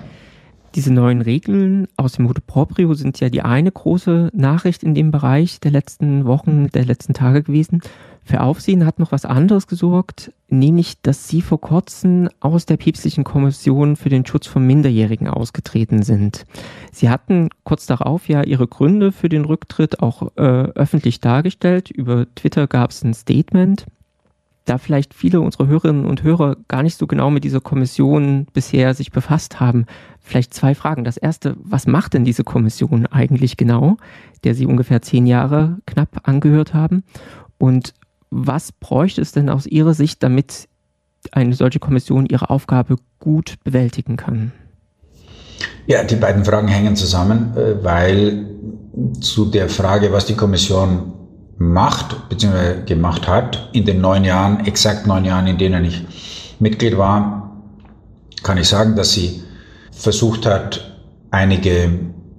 Diese 0.76 0.92
neuen 0.92 1.22
Regeln 1.22 1.88
aus 1.96 2.12
dem 2.12 2.24
Motu 2.26 2.40
Proprio 2.46 2.94
sind 2.94 3.18
ja 3.18 3.28
die 3.28 3.42
eine 3.42 3.72
große 3.72 4.30
Nachricht 4.32 4.84
in 4.84 4.94
dem 4.94 5.10
Bereich 5.10 5.58
der 5.58 5.72
letzten 5.72 6.24
Wochen, 6.24 6.68
der 6.68 6.84
letzten 6.84 7.12
Tage 7.12 7.42
gewesen. 7.42 7.80
Für 8.22 8.42
Aufsehen 8.42 8.86
hat 8.86 9.00
noch 9.00 9.10
was 9.10 9.24
anderes 9.24 9.66
gesorgt, 9.66 10.32
nämlich, 10.48 11.02
dass 11.02 11.26
Sie 11.26 11.42
vor 11.42 11.60
kurzem 11.60 12.28
aus 12.38 12.64
der 12.64 12.76
päpstlichen 12.76 13.24
Kommission 13.24 13.96
für 13.96 14.08
den 14.08 14.24
Schutz 14.24 14.46
von 14.46 14.64
Minderjährigen 14.64 15.26
ausgetreten 15.26 16.04
sind. 16.04 16.46
Sie 16.92 17.10
hatten 17.10 17.48
kurz 17.64 17.86
darauf 17.86 18.28
ja 18.28 18.44
Ihre 18.44 18.68
Gründe 18.68 19.10
für 19.10 19.28
den 19.28 19.44
Rücktritt 19.44 19.98
auch 19.98 20.30
äh, 20.36 20.42
öffentlich 20.42 21.18
dargestellt. 21.18 21.90
Über 21.90 22.32
Twitter 22.36 22.68
gab 22.68 22.92
es 22.92 23.02
ein 23.02 23.14
Statement. 23.14 23.84
Da 24.70 24.78
vielleicht 24.78 25.14
viele 25.14 25.40
unserer 25.40 25.66
Hörerinnen 25.66 26.04
und 26.04 26.22
Hörer 26.22 26.54
gar 26.68 26.84
nicht 26.84 26.96
so 26.96 27.08
genau 27.08 27.28
mit 27.28 27.42
dieser 27.42 27.60
Kommission 27.60 28.46
bisher 28.52 28.94
sich 28.94 29.10
befasst 29.10 29.58
haben, 29.58 29.84
vielleicht 30.20 30.54
zwei 30.54 30.76
Fragen. 30.76 31.02
Das 31.02 31.16
erste, 31.16 31.56
was 31.60 31.88
macht 31.88 32.14
denn 32.14 32.24
diese 32.24 32.44
Kommission 32.44 33.06
eigentlich 33.06 33.56
genau, 33.56 33.96
der 34.44 34.54
Sie 34.54 34.66
ungefähr 34.66 35.02
zehn 35.02 35.26
Jahre 35.26 35.78
knapp 35.86 36.20
angehört 36.22 36.72
haben? 36.72 37.02
Und 37.58 37.94
was 38.30 38.70
bräuchte 38.70 39.20
es 39.20 39.32
denn 39.32 39.48
aus 39.50 39.66
Ihrer 39.66 39.92
Sicht, 39.92 40.22
damit 40.22 40.68
eine 41.32 41.54
solche 41.54 41.80
Kommission 41.80 42.26
ihre 42.26 42.48
Aufgabe 42.48 42.94
gut 43.18 43.56
bewältigen 43.64 44.16
kann? 44.16 44.52
Ja, 45.88 46.04
die 46.04 46.14
beiden 46.14 46.44
Fragen 46.44 46.68
hängen 46.68 46.94
zusammen, 46.94 47.56
äh, 47.56 47.82
weil 47.82 48.46
zu 49.20 49.46
der 49.46 49.68
Frage, 49.68 50.12
was 50.12 50.26
die 50.26 50.36
Kommission 50.36 51.14
macht 51.60 52.30
bzw. 52.30 52.86
gemacht 52.86 53.28
hat, 53.28 53.68
in 53.72 53.84
den 53.84 54.00
neun 54.00 54.24
Jahren, 54.24 54.66
exakt 54.66 55.06
neun 55.06 55.26
Jahren, 55.26 55.46
in 55.46 55.58
denen 55.58 55.84
ich 55.84 56.02
Mitglied 56.58 56.96
war, 56.96 57.52
kann 58.42 58.56
ich 58.56 58.66
sagen, 58.66 58.96
dass 58.96 59.12
sie 59.12 59.42
versucht 59.92 60.46
hat, 60.46 60.96
einige 61.30 61.90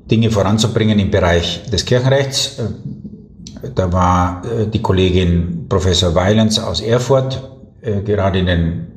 Dinge 0.10 0.32
voranzubringen 0.32 0.98
im 0.98 1.12
Bereich 1.12 1.70
des 1.70 1.86
Kirchenrechts, 1.86 2.58
äh, 2.58 3.70
da 3.76 3.94
war 3.94 4.42
äh, 4.44 4.66
die 4.66 4.82
Kollegin 4.82 5.68
Professor 5.70 6.16
Weilens 6.16 6.58
aus 6.58 6.82
Erfurt 6.82 7.48
äh, 7.82 8.02
gerade 8.02 8.40
in, 8.40 8.48
den, 8.48 8.88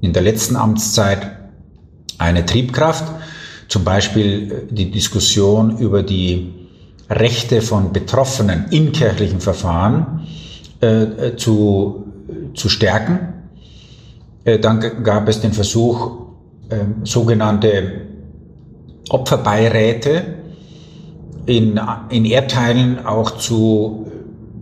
in 0.00 0.12
der 0.12 0.22
letzten 0.22 0.56
Amtszeit 0.56 1.38
eine 2.18 2.44
Triebkraft. 2.44 3.04
Zum 3.68 3.84
Beispiel 3.84 4.66
die 4.70 4.90
Diskussion 4.90 5.78
über 5.78 6.02
die 6.02 6.57
Rechte 7.10 7.62
von 7.62 7.92
Betroffenen 7.92 8.66
in 8.70 8.92
kirchlichen 8.92 9.40
Verfahren 9.40 10.26
äh, 10.80 11.36
zu, 11.36 12.04
zu 12.54 12.68
stärken. 12.68 13.34
Äh, 14.44 14.58
dann 14.58 15.02
gab 15.02 15.28
es 15.28 15.40
den 15.40 15.52
Versuch, 15.52 16.26
äh, 16.68 16.76
sogenannte 17.04 18.02
Opferbeiräte 19.08 20.22
in, 21.46 21.80
in 22.10 22.24
Erdteilen 22.26 23.06
auch 23.06 23.38
zu 23.38 24.06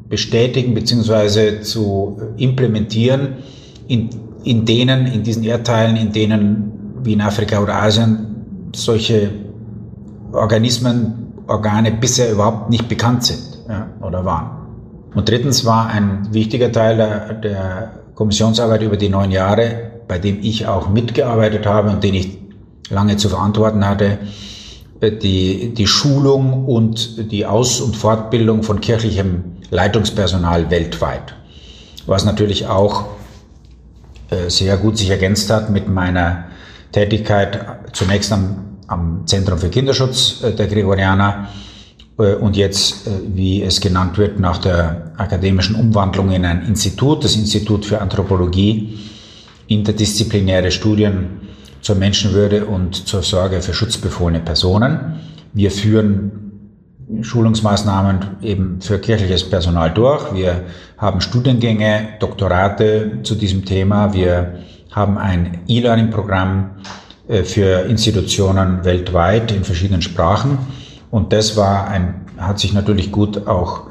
bestätigen 0.08 0.74
bzw. 0.74 1.62
zu 1.62 2.20
implementieren, 2.36 3.38
in, 3.88 4.10
in 4.44 4.64
denen, 4.64 5.06
in 5.06 5.24
diesen 5.24 5.42
Erdteilen, 5.42 5.96
in 5.96 6.12
denen 6.12 6.72
wie 7.02 7.14
in 7.14 7.20
Afrika 7.20 7.60
oder 7.60 7.82
Asien 7.82 8.70
solche 8.74 9.30
Organismen 10.32 11.25
Organe 11.46 11.92
bisher 11.92 12.30
überhaupt 12.30 12.70
nicht 12.70 12.88
bekannt 12.88 13.24
sind 13.24 13.58
ja, 13.68 13.88
oder 14.00 14.24
waren. 14.24 14.50
Und 15.14 15.28
drittens 15.28 15.64
war 15.64 15.88
ein 15.88 16.28
wichtiger 16.32 16.70
Teil 16.72 16.96
der, 16.96 17.34
der 17.34 17.90
Kommissionsarbeit 18.14 18.82
über 18.82 18.96
die 18.96 19.08
neun 19.08 19.30
Jahre, 19.30 19.90
bei 20.08 20.18
dem 20.18 20.40
ich 20.42 20.66
auch 20.66 20.88
mitgearbeitet 20.88 21.66
habe 21.66 21.90
und 21.90 22.04
den 22.04 22.14
ich 22.14 22.38
lange 22.90 23.16
zu 23.16 23.28
verantworten 23.28 23.86
hatte, 23.86 24.18
äh, 25.00 25.12
die, 25.12 25.74
die 25.74 25.86
Schulung 25.86 26.66
und 26.66 27.30
die 27.30 27.46
Aus- 27.46 27.80
und 27.80 27.96
Fortbildung 27.96 28.62
von 28.62 28.80
kirchlichem 28.80 29.56
Leitungspersonal 29.70 30.70
weltweit. 30.70 31.34
Was 32.06 32.24
natürlich 32.24 32.66
auch 32.66 33.06
äh, 34.30 34.48
sehr 34.48 34.76
gut 34.76 34.98
sich 34.98 35.10
ergänzt 35.10 35.50
hat 35.50 35.70
mit 35.70 35.88
meiner 35.88 36.44
Tätigkeit 36.92 37.60
zunächst 37.92 38.32
am, 38.32 38.65
am 38.86 39.26
Zentrum 39.26 39.58
für 39.58 39.68
Kinderschutz 39.68 40.42
äh, 40.42 40.52
der 40.52 40.66
Gregorianer 40.66 41.48
und 42.40 42.56
jetzt, 42.56 43.10
wie 43.26 43.62
es 43.62 43.78
genannt 43.78 44.16
wird, 44.16 44.40
nach 44.40 44.56
der 44.56 45.12
akademischen 45.18 45.76
Umwandlung 45.76 46.32
in 46.32 46.46
ein 46.46 46.62
Institut, 46.62 47.22
das 47.22 47.36
Institut 47.36 47.84
für 47.84 48.00
Anthropologie, 48.00 48.98
interdisziplinäre 49.66 50.70
Studien 50.70 51.42
zur 51.82 51.96
Menschenwürde 51.96 52.64
und 52.64 53.06
zur 53.06 53.22
Sorge 53.22 53.60
für 53.60 53.74
schutzbefohlene 53.74 54.40
Personen. 54.40 55.20
Wir 55.52 55.70
führen 55.70 56.46
Schulungsmaßnahmen 57.20 58.38
eben 58.42 58.80
für 58.80 58.98
kirchliches 58.98 59.48
Personal 59.48 59.92
durch. 59.92 60.34
Wir 60.34 60.62
haben 60.98 61.20
Studiengänge, 61.20 62.16
Doktorate 62.18 63.20
zu 63.22 63.36
diesem 63.36 63.64
Thema. 63.64 64.12
Wir 64.12 64.58
haben 64.90 65.18
ein 65.18 65.60
E-Learning-Programm 65.68 66.70
äh, 66.82 67.05
für 67.44 67.86
Institutionen 67.86 68.84
weltweit 68.84 69.52
in 69.52 69.64
verschiedenen 69.64 70.02
Sprachen. 70.02 70.58
Und 71.10 71.32
das 71.32 71.56
war 71.56 71.88
ein, 71.88 72.26
hat 72.36 72.58
sich 72.58 72.72
natürlich 72.72 73.10
gut 73.10 73.46
auch 73.46 73.82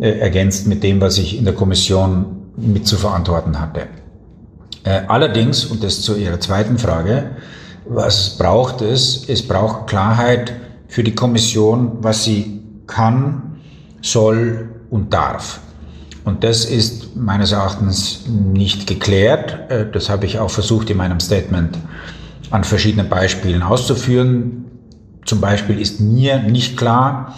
äh, 0.00 0.18
ergänzt 0.18 0.66
mit 0.66 0.82
dem, 0.82 1.00
was 1.00 1.18
ich 1.18 1.38
in 1.38 1.44
der 1.44 1.54
Kommission 1.54 2.42
mit 2.56 2.86
zu 2.86 2.96
verantworten 2.96 3.60
hatte. 3.60 3.86
Äh, 4.84 5.02
allerdings, 5.08 5.64
und 5.64 5.82
das 5.84 6.02
zu 6.02 6.16
Ihrer 6.16 6.40
zweiten 6.40 6.78
Frage, 6.78 7.30
was 7.86 8.38
braucht 8.38 8.80
es? 8.80 9.28
Es 9.28 9.46
braucht 9.46 9.86
Klarheit 9.86 10.54
für 10.88 11.04
die 11.04 11.14
Kommission, 11.14 11.98
was 12.00 12.24
sie 12.24 12.62
kann, 12.86 13.60
soll 14.00 14.68
und 14.90 15.12
darf. 15.12 15.60
Und 16.24 16.44
das 16.44 16.64
ist 16.64 17.16
meines 17.16 17.52
Erachtens 17.52 18.24
nicht 18.28 18.86
geklärt. 18.86 19.70
Äh, 19.70 19.86
das 19.90 20.08
habe 20.08 20.26
ich 20.26 20.38
auch 20.38 20.50
versucht 20.50 20.90
in 20.90 20.96
meinem 20.96 21.20
Statement 21.20 21.78
an 22.54 22.62
verschiedenen 22.62 23.08
Beispielen 23.08 23.64
auszuführen. 23.64 24.66
Zum 25.24 25.40
Beispiel 25.40 25.80
ist 25.80 26.00
mir 26.00 26.38
nicht 26.38 26.76
klar, 26.76 27.34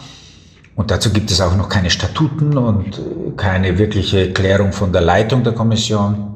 und 0.75 0.91
dazu 0.91 1.11
gibt 1.11 1.31
es 1.31 1.41
auch 1.41 1.57
noch 1.57 1.71
keine 1.71 1.89
Statuten 1.89 2.59
und 2.59 3.01
keine 3.39 3.79
wirkliche 3.79 4.35
Klärung 4.35 4.73
von 4.75 4.93
der 4.93 5.01
Leitung 5.01 5.43
der 5.43 5.55
Kommission, 5.55 6.35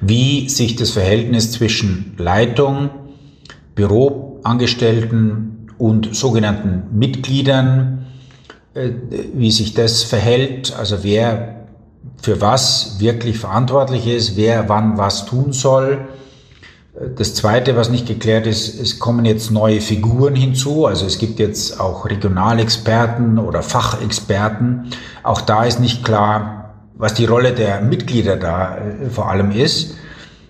wie 0.00 0.48
sich 0.48 0.76
das 0.76 0.92
Verhältnis 0.92 1.52
zwischen 1.52 2.14
Leitung, 2.16 2.88
Büroangestellten 3.74 5.68
und 5.76 6.16
sogenannten 6.16 6.98
Mitgliedern, 6.98 8.06
äh, 8.72 8.88
wie 9.34 9.50
sich 9.50 9.74
das 9.74 10.02
verhält, 10.02 10.74
also 10.78 11.04
wer 11.04 11.66
für 12.22 12.40
was 12.40 13.00
wirklich 13.00 13.36
verantwortlich 13.36 14.06
ist, 14.06 14.38
wer 14.38 14.70
wann 14.70 14.96
was 14.96 15.26
tun 15.26 15.52
soll. 15.52 16.08
Das 17.16 17.34
Zweite, 17.34 17.76
was 17.76 17.90
nicht 17.90 18.06
geklärt 18.06 18.46
ist, 18.46 18.80
es 18.80 18.98
kommen 18.98 19.26
jetzt 19.26 19.50
neue 19.50 19.82
Figuren 19.82 20.34
hinzu. 20.34 20.86
Also 20.86 21.04
es 21.04 21.18
gibt 21.18 21.38
jetzt 21.38 21.78
auch 21.78 22.06
Regionalexperten 22.06 23.38
oder 23.38 23.62
Fachexperten. 23.62 24.86
Auch 25.22 25.42
da 25.42 25.64
ist 25.64 25.78
nicht 25.78 26.04
klar, 26.04 26.74
was 26.94 27.12
die 27.12 27.26
Rolle 27.26 27.52
der 27.52 27.82
Mitglieder 27.82 28.36
da 28.36 28.78
äh, 28.78 29.10
vor 29.10 29.28
allem 29.30 29.50
ist. 29.50 29.94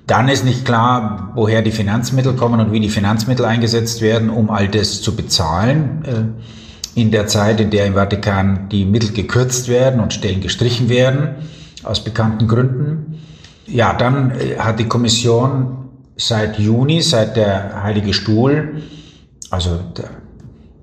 Dann 0.07 0.29
ist 0.29 0.45
nicht 0.45 0.65
klar, 0.65 1.33
woher 1.35 1.63
die 1.63 1.73
Finanzmittel 1.73 2.35
kommen 2.35 2.61
und 2.61 2.71
wie 2.71 2.79
die 2.79 2.91
Finanzmittel 2.91 3.45
eingesetzt 3.45 4.01
werden, 4.01 4.31
um 4.31 4.49
all 4.51 4.69
das 4.69 5.03
zu 5.03 5.17
bezahlen. 5.17 6.05
Äh, 6.05 7.01
in 7.01 7.11
der 7.11 7.27
Zeit, 7.27 7.61
in 7.61 7.71
der 7.71 7.87
im 7.87 7.95
Vatikan 7.95 8.69
die 8.71 8.85
Mittel 8.85 9.11
gekürzt 9.11 9.69
werden 9.69 10.01
und 10.01 10.13
Stellen 10.13 10.41
gestrichen 10.41 10.89
werden, 10.89 11.35
aus 11.83 12.05
bekannten 12.05 12.47
Gründen. 12.47 13.19
Ja, 13.67 13.95
dann 13.95 14.31
äh, 14.31 14.59
hat 14.59 14.79
die 14.79 14.87
Kommission 14.87 15.86
seit 16.17 16.59
Juni, 16.59 17.03
seit 17.03 17.37
der 17.37 17.83
Heilige 17.83 18.13
Stuhl, 18.13 18.83
also 19.51 19.79
der, 19.97 20.11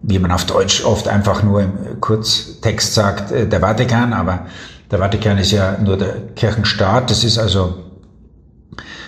wie 0.02 0.19
man 0.19 0.32
auf 0.32 0.46
Deutsch 0.46 0.84
oft 0.84 1.08
einfach 1.08 1.43
nur 1.43 1.62
im 1.62 2.00
Kurztext 2.00 2.93
sagt, 2.93 3.32
der 3.32 3.60
Vatikan, 3.60 4.13
aber 4.13 4.46
der 4.91 5.00
Vatikan 5.00 5.38
ist 5.38 5.52
ja 5.52 5.78
nur 5.78 5.98
der 5.98 6.15
Kirchenstaat. 6.36 7.10
Das 7.10 7.24
ist 7.24 7.39
also 7.39 7.84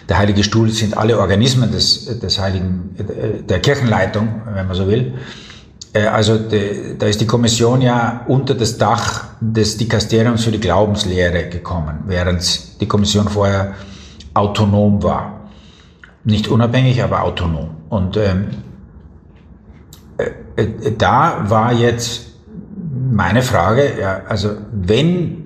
der 0.07 0.17
Heilige 0.17 0.43
Stuhl 0.43 0.69
sind 0.69 0.97
alle 0.97 1.19
Organismen 1.19 1.71
des, 1.71 2.19
des 2.19 2.39
Heiligen, 2.39 2.95
der 3.47 3.59
Kirchenleitung, 3.59 4.41
wenn 4.53 4.67
man 4.67 4.75
so 4.75 4.87
will. 4.87 5.13
Äh, 5.93 6.07
also 6.07 6.37
de, 6.37 6.97
da 6.97 7.07
ist 7.07 7.21
die 7.21 7.27
Kommission 7.27 7.81
ja 7.81 8.21
unter 8.27 8.53
das 8.53 8.77
Dach 8.77 9.25
des 9.39 9.77
Dikasteriums 9.77 10.43
für 10.43 10.51
die 10.51 10.59
Glaubenslehre 10.59 11.49
gekommen, 11.49 12.03
während 12.05 12.81
die 12.81 12.87
Kommission 12.87 13.27
vorher 13.27 13.73
autonom 14.33 15.01
war. 15.01 15.34
Nicht 16.25 16.47
unabhängig, 16.47 17.01
aber 17.03 17.23
autonom. 17.23 17.69
Und 17.89 18.17
ähm, 18.17 18.47
äh, 20.17 20.61
äh 20.61 20.95
da 20.97 21.45
war 21.47 21.71
jetzt 21.71 22.33
meine 23.11 23.41
Frage, 23.41 23.99
ja, 23.99 24.21
also 24.27 24.49
wenn 24.71 25.45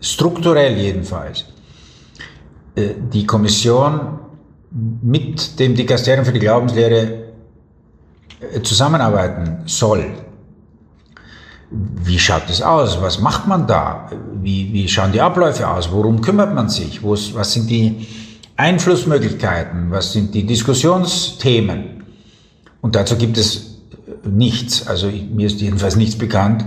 strukturell 0.00 0.76
jedenfalls, 0.76 1.46
äh, 2.74 2.94
die 3.12 3.24
Kommission 3.24 4.18
mit 4.70 5.58
dem 5.58 5.74
Dikasterium 5.74 6.24
für 6.24 6.32
die 6.32 6.40
Glaubenslehre 6.40 7.24
äh, 8.40 8.62
zusammenarbeiten 8.62 9.62
soll. 9.66 10.06
Wie 11.70 12.18
schaut 12.18 12.48
es 12.48 12.62
aus? 12.62 13.00
Was 13.02 13.20
macht 13.20 13.46
man 13.46 13.66
da? 13.66 14.10
Wie, 14.40 14.72
wie 14.72 14.88
schauen 14.88 15.12
die 15.12 15.20
Abläufe 15.20 15.68
aus? 15.68 15.92
Worum 15.92 16.20
kümmert 16.20 16.54
man 16.54 16.68
sich? 16.68 17.04
was 17.04 17.52
sind 17.52 17.68
die 17.68 18.06
Einflussmöglichkeiten? 18.58 19.92
Was 19.92 20.12
sind 20.12 20.34
die 20.34 20.44
Diskussionsthemen? 20.44 22.02
Und 22.80 22.96
dazu 22.96 23.16
gibt 23.16 23.38
es 23.38 23.78
nichts. 24.24 24.86
Also 24.86 25.08
mir 25.08 25.46
ist 25.46 25.60
jedenfalls 25.60 25.94
nichts 25.94 26.18
bekannt. 26.18 26.64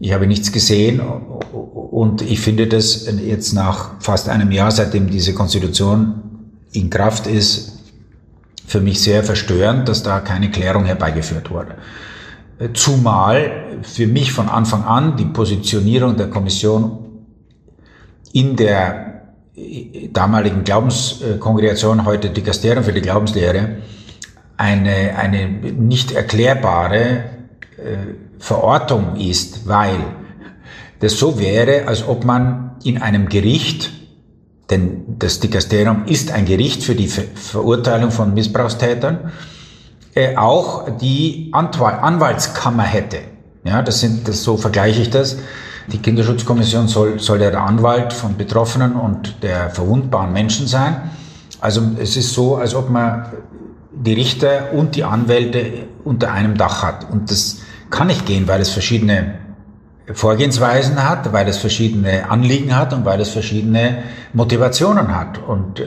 Ich 0.00 0.12
habe 0.12 0.26
nichts 0.26 0.50
gesehen 0.50 1.00
und 1.00 2.22
ich 2.22 2.40
finde 2.40 2.66
das 2.66 3.06
jetzt 3.24 3.52
nach 3.52 4.00
fast 4.00 4.28
einem 4.28 4.50
Jahr, 4.50 4.72
seitdem 4.72 5.08
diese 5.08 5.32
Konstitution 5.32 6.14
in 6.72 6.90
Kraft 6.90 7.28
ist, 7.28 7.78
für 8.66 8.80
mich 8.80 9.00
sehr 9.00 9.22
verstörend, 9.22 9.88
dass 9.88 10.02
da 10.02 10.20
keine 10.20 10.50
Klärung 10.50 10.84
herbeigeführt 10.84 11.50
wurde. 11.50 11.76
Zumal 12.74 13.78
für 13.82 14.06
mich 14.06 14.32
von 14.32 14.48
Anfang 14.48 14.84
an 14.84 15.16
die 15.16 15.26
Positionierung 15.26 16.16
der 16.16 16.28
Kommission 16.28 16.98
in 18.32 18.56
der 18.56 19.09
damaligen 20.12 20.64
Glaubenskongregation, 20.64 22.04
heute 22.04 22.30
Dikasterium 22.30 22.84
für 22.84 22.92
die 22.92 23.00
Glaubenslehre, 23.00 23.76
eine, 24.56 25.16
eine 25.16 25.48
nicht 25.48 26.12
erklärbare 26.12 27.24
äh, 27.76 28.14
Verortung 28.38 29.16
ist, 29.16 29.66
weil 29.66 29.96
das 31.00 31.18
so 31.18 31.38
wäre, 31.38 31.88
als 31.88 32.06
ob 32.06 32.24
man 32.24 32.72
in 32.84 33.00
einem 33.00 33.28
Gericht, 33.28 33.90
denn 34.70 35.16
das 35.18 35.40
Dikasterium 35.40 36.04
ist 36.06 36.30
ein 36.30 36.44
Gericht 36.44 36.82
für 36.82 36.94
die 36.94 37.08
Ver 37.08 37.24
Verurteilung 37.34 38.10
von 38.10 38.34
Missbrauchstätern, 38.34 39.32
äh, 40.14 40.36
auch 40.36 40.88
die 40.98 41.50
Anwaltskammer 41.52 42.82
hätte. 42.82 43.18
Ja, 43.64 43.82
das 43.82 44.00
sind, 44.00 44.28
das, 44.28 44.42
so 44.42 44.56
vergleiche 44.56 45.02
ich 45.02 45.10
das. 45.10 45.36
Die 45.92 45.98
Kinderschutzkommission 45.98 46.88
soll, 46.88 47.18
soll 47.18 47.38
der 47.38 47.60
Anwalt 47.60 48.12
von 48.12 48.36
Betroffenen 48.36 48.94
und 48.94 49.42
der 49.42 49.70
verwundbaren 49.70 50.32
Menschen 50.32 50.66
sein. 50.66 51.10
Also 51.60 51.82
es 51.98 52.16
ist 52.16 52.32
so, 52.32 52.56
als 52.56 52.74
ob 52.74 52.90
man 52.90 53.26
die 53.92 54.14
Richter 54.14 54.72
und 54.72 54.96
die 54.96 55.04
Anwälte 55.04 55.88
unter 56.04 56.32
einem 56.32 56.56
Dach 56.56 56.82
hat. 56.82 57.10
Und 57.10 57.30
das 57.30 57.58
kann 57.90 58.06
nicht 58.06 58.24
gehen, 58.24 58.46
weil 58.48 58.60
es 58.60 58.70
verschiedene 58.70 59.34
Vorgehensweisen 60.12 61.08
hat, 61.08 61.32
weil 61.32 61.48
es 61.48 61.58
verschiedene 61.58 62.30
Anliegen 62.30 62.76
hat 62.76 62.92
und 62.92 63.04
weil 63.04 63.20
es 63.20 63.28
verschiedene 63.28 64.02
Motivationen 64.32 65.14
hat. 65.14 65.38
Und 65.38 65.80
äh, 65.80 65.84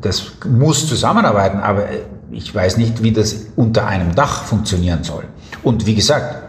das 0.00 0.32
muss 0.48 0.86
zusammenarbeiten, 0.86 1.60
aber 1.60 1.84
ich 2.30 2.54
weiß 2.54 2.76
nicht, 2.76 3.02
wie 3.02 3.12
das 3.12 3.46
unter 3.56 3.86
einem 3.86 4.14
Dach 4.14 4.44
funktionieren 4.44 5.02
soll. 5.02 5.24
Und 5.62 5.86
wie 5.86 5.94
gesagt, 5.94 6.45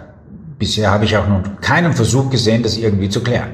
bisher 0.58 0.92
habe 0.92 1.06
ich 1.06 1.16
auch 1.18 1.28
noch 1.28 1.42
keinen 1.62 1.94
Versuch 1.94 2.30
gesehen, 2.30 2.64
das 2.64 2.78
irgendwie 2.78 3.10
zu 3.10 3.24
klären. 3.24 3.50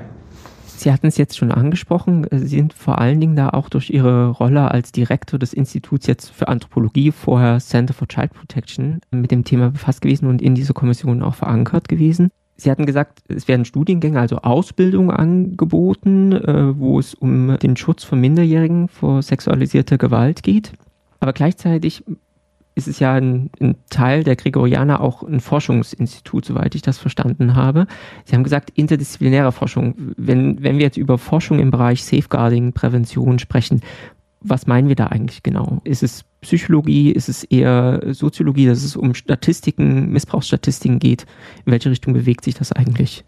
Sie 0.83 0.91
hatten 0.91 1.07
es 1.07 1.17
jetzt 1.17 1.37
schon 1.37 1.51
angesprochen, 1.51 2.27
Sie 2.29 2.47
sind 2.47 2.73
vor 2.73 2.99
allen 2.99 3.21
Dingen 3.21 3.37
da 3.37 3.49
auch 3.49 3.69
durch 3.69 3.89
Ihre 3.89 4.29
Rolle 4.29 4.69
als 4.69 4.91
Direktor 4.91 5.39
des 5.39 5.53
Instituts 5.53 6.07
jetzt 6.07 6.29
für 6.29 6.49
Anthropologie, 6.49 7.11
vorher 7.11 7.59
Center 7.59 7.93
for 7.93 8.07
Child 8.07 8.33
Protection, 8.33 8.99
mit 9.11 9.31
dem 9.31 9.45
Thema 9.45 9.71
befasst 9.71 10.01
gewesen 10.01 10.27
und 10.27 10.41
in 10.41 10.55
diese 10.55 10.73
Kommission 10.73 11.23
auch 11.23 11.35
verankert 11.35 11.87
gewesen. 11.87 12.31
Sie 12.57 12.69
hatten 12.69 12.85
gesagt, 12.85 13.19
es 13.29 13.47
werden 13.47 13.65
Studiengänge, 13.65 14.19
also 14.19 14.37
Ausbildung 14.37 15.09
angeboten, 15.09 16.33
äh, 16.33 16.77
wo 16.77 16.99
es 16.99 17.13
um 17.13 17.57
den 17.59 17.77
Schutz 17.77 18.03
von 18.03 18.19
Minderjährigen 18.19 18.89
vor 18.89 19.21
sexualisierter 19.21 19.97
Gewalt 19.97 20.43
geht. 20.43 20.73
Aber 21.19 21.33
gleichzeitig 21.33 22.03
ist 22.75 22.87
es 22.87 22.99
ja 22.99 23.13
ein, 23.13 23.49
ein, 23.59 23.75
Teil 23.89 24.23
der 24.23 24.35
Gregorianer 24.35 25.01
auch 25.01 25.23
ein 25.23 25.39
Forschungsinstitut, 25.39 26.45
soweit 26.45 26.75
ich 26.75 26.81
das 26.81 26.97
verstanden 26.97 27.55
habe. 27.55 27.87
Sie 28.25 28.35
haben 28.35 28.43
gesagt, 28.43 28.71
interdisziplinäre 28.71 29.51
Forschung. 29.51 29.95
Wenn, 30.17 30.61
wenn 30.63 30.77
wir 30.77 30.85
jetzt 30.85 30.97
über 30.97 31.17
Forschung 31.17 31.59
im 31.59 31.71
Bereich 31.71 32.03
Safeguarding, 32.03 32.73
Prävention 32.73 33.39
sprechen, 33.39 33.81
was 34.41 34.67
meinen 34.67 34.89
wir 34.89 34.95
da 34.95 35.07
eigentlich 35.07 35.41
genau? 35.41 35.79
Ist 35.83 36.03
es 36.03 36.25
Psychologie? 36.41 37.11
Ist 37.11 37.29
es 37.29 37.43
eher 37.45 38.01
Soziologie, 38.11 38.65
dass 38.65 38.83
es 38.83 38.95
um 38.95 39.13
Statistiken, 39.13 40.11
Missbrauchsstatistiken 40.11 40.99
geht? 40.99 41.25
In 41.65 41.71
welche 41.71 41.89
Richtung 41.89 42.13
bewegt 42.13 42.43
sich 42.43 42.55
das 42.55 42.71
eigentlich? 42.71 43.23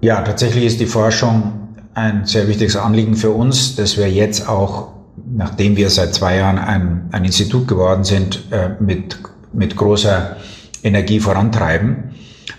Ja, 0.00 0.22
tatsächlich 0.22 0.64
ist 0.64 0.80
die 0.80 0.86
Forschung 0.86 1.68
ein 1.94 2.26
sehr 2.26 2.46
wichtiges 2.48 2.76
Anliegen 2.76 3.16
für 3.16 3.30
uns, 3.30 3.74
dass 3.76 3.96
wir 3.96 4.10
jetzt 4.10 4.48
auch 4.48 4.97
nachdem 5.30 5.76
wir 5.76 5.90
seit 5.90 6.14
zwei 6.14 6.36
Jahren 6.36 6.58
ein, 6.58 7.08
ein 7.12 7.24
Institut 7.24 7.68
geworden 7.68 8.04
sind, 8.04 8.44
äh, 8.50 8.70
mit, 8.80 9.18
mit 9.52 9.76
großer 9.76 10.36
Energie 10.82 11.20
vorantreiben. 11.20 12.14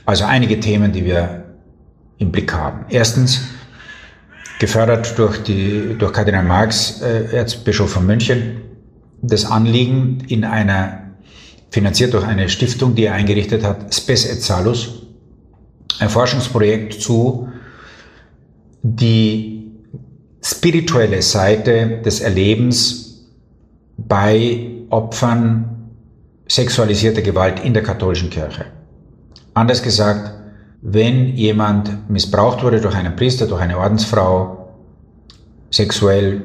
Also 0.05 0.25
einige 0.25 0.60
Themen, 0.60 0.91
die 0.91 1.05
wir 1.05 1.45
im 2.17 2.32
Blick 2.32 2.53
haben. 2.53 2.86
Erstens, 2.89 3.41
gefördert 4.60 5.17
durch, 5.17 5.41
die, 5.43 5.95
durch 5.97 6.13
Kardinal 6.13 6.43
Marx, 6.43 7.01
äh, 7.01 7.36
Erzbischof 7.36 7.91
von 7.91 8.05
München, 8.05 8.62
das 9.21 9.45
Anliegen 9.45 10.19
in 10.27 10.43
einer, 10.43 11.12
finanziert 11.71 12.13
durch 12.13 12.25
eine 12.25 12.49
Stiftung, 12.49 12.93
die 12.95 13.05
er 13.05 13.13
eingerichtet 13.13 13.63
hat, 13.63 13.93
Spes 13.93 14.25
et 14.25 14.41
Salus, 14.41 15.03
ein 15.99 16.10
Forschungsprojekt 16.10 17.01
zu 17.01 17.49
die 18.82 19.59
spirituelle 20.41 21.21
Seite 21.21 22.02
des 22.04 22.21
Erlebens 22.21 23.25
bei 23.97 24.67
Opfern 24.89 25.91
sexualisierter 26.47 27.21
Gewalt 27.21 27.60
in 27.63 27.73
der 27.73 27.84
katholischen 27.84 28.30
Kirche. 28.30 28.65
Anders 29.54 29.84
gesagt, 29.84 30.34
wenn 30.82 31.36
jemand 31.36 32.10
missbraucht 32.10 32.63
wurde 32.63 32.80
durch 32.80 32.95
einen 32.95 33.15
Priester, 33.15 33.45
durch 33.45 33.62
eine 33.62 33.78
Ordensfrau, 33.78 34.69
sexuell, 35.69 36.41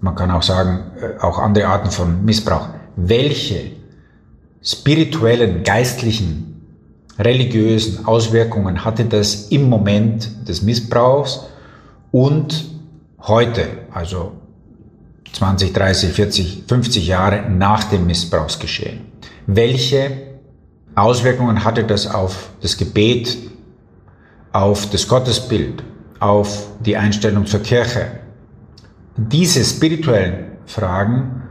man 0.00 0.14
kann 0.14 0.30
auch 0.30 0.42
sagen, 0.42 0.92
äh, 1.00 1.20
auch 1.20 1.38
andere 1.38 1.66
Arten 1.66 1.90
von 1.90 2.24
Missbrauch, 2.24 2.68
welche 2.96 3.72
spirituellen, 4.62 5.62
geistlichen, 5.64 6.62
religiösen 7.18 8.06
Auswirkungen 8.06 8.84
hatte 8.84 9.04
das 9.04 9.48
im 9.48 9.68
Moment 9.68 10.48
des 10.48 10.62
Missbrauchs 10.62 11.46
und 12.10 12.73
heute, 13.26 13.66
also 13.92 14.32
20, 15.32 15.72
30, 15.72 16.12
40, 16.12 16.64
50 16.68 17.06
Jahre 17.06 17.50
nach 17.50 17.84
dem 17.84 18.06
Missbrauchsgeschehen. 18.06 19.00
Welche 19.46 20.38
Auswirkungen 20.94 21.64
hatte 21.64 21.84
das 21.84 22.06
auf 22.06 22.50
das 22.60 22.76
Gebet, 22.76 23.36
auf 24.52 24.88
das 24.90 25.08
Gottesbild, 25.08 25.82
auf 26.20 26.68
die 26.84 26.96
Einstellung 26.96 27.46
zur 27.46 27.60
Kirche? 27.60 28.20
Diese 29.16 29.64
spirituellen 29.64 30.52
Fragen, 30.66 31.42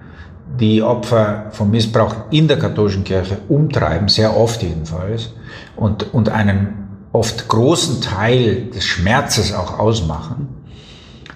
die 0.60 0.82
Opfer 0.82 1.48
von 1.52 1.72
Missbrauch 1.72 2.16
in 2.32 2.48
der 2.48 2.60
katholischen 2.60 3.04
Kirche 3.04 3.40
umtreiben, 3.50 4.08
sehr 4.08 4.38
oft 4.38 4.62
jedenfalls, 4.62 5.32
und, 5.76 6.14
und 6.14 6.30
einen 6.30 7.08
oft 7.12 7.48
großen 7.48 8.02
Teil 8.02 8.70
des 8.74 8.86
Schmerzes 8.86 9.54
auch 9.54 9.80
ausmachen, 9.80 10.63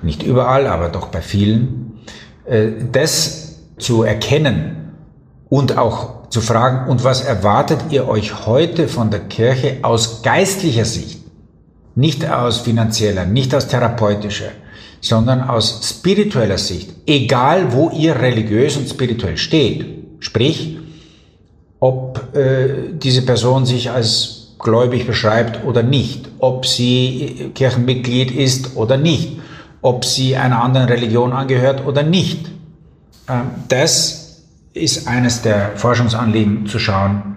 nicht 0.03 0.23
überall, 0.23 0.67
aber 0.67 0.89
doch 0.89 1.07
bei 1.07 1.21
vielen, 1.21 1.99
äh, 2.45 2.69
das 2.91 3.59
zu 3.77 4.03
erkennen 4.03 4.93
und 5.49 5.77
auch 5.77 6.29
zu 6.29 6.41
fragen, 6.41 6.89
und 6.89 7.03
was 7.03 7.21
erwartet 7.21 7.79
ihr 7.89 8.07
euch 8.07 8.45
heute 8.45 8.87
von 8.87 9.11
der 9.11 9.21
Kirche 9.21 9.77
aus 9.81 10.21
geistlicher 10.21 10.85
Sicht? 10.85 11.21
Nicht 11.95 12.29
aus 12.29 12.59
finanzieller, 12.59 13.25
nicht 13.25 13.55
aus 13.55 13.67
therapeutischer, 13.67 14.51
sondern 15.01 15.41
aus 15.41 15.81
spiritueller 15.83 16.57
Sicht, 16.57 16.93
egal 17.05 17.71
wo 17.71 17.89
ihr 17.89 18.19
religiös 18.19 18.77
und 18.77 18.89
spirituell 18.89 19.37
steht. 19.37 19.85
Sprich, 20.19 20.77
ob 21.79 22.35
äh, 22.35 22.93
diese 22.93 23.21
Person 23.23 23.65
sich 23.65 23.89
als 23.89 24.55
gläubig 24.59 25.05
beschreibt 25.05 25.63
oder 25.65 25.83
nicht, 25.83 26.27
ob 26.39 26.65
sie 26.65 27.51
Kirchenmitglied 27.53 28.31
ist 28.31 28.75
oder 28.75 28.97
nicht, 28.97 29.37
ob 29.81 30.05
sie 30.05 30.35
einer 30.35 30.61
anderen 30.61 30.87
Religion 30.87 31.33
angehört 31.33 31.85
oder 31.85 32.03
nicht. 32.03 32.49
Ähm, 33.29 33.51
das 33.67 34.43
ist 34.73 35.07
eines 35.07 35.41
der 35.41 35.75
Forschungsanliegen 35.75 36.67
zu 36.67 36.79
schauen, 36.79 37.35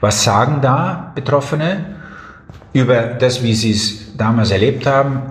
was 0.00 0.24
sagen 0.24 0.60
da 0.60 1.12
Betroffene 1.14 1.96
über 2.72 3.02
das, 3.02 3.42
wie 3.42 3.54
sie 3.54 3.72
es 3.72 4.16
damals 4.16 4.50
erlebt 4.50 4.86
haben, 4.86 5.22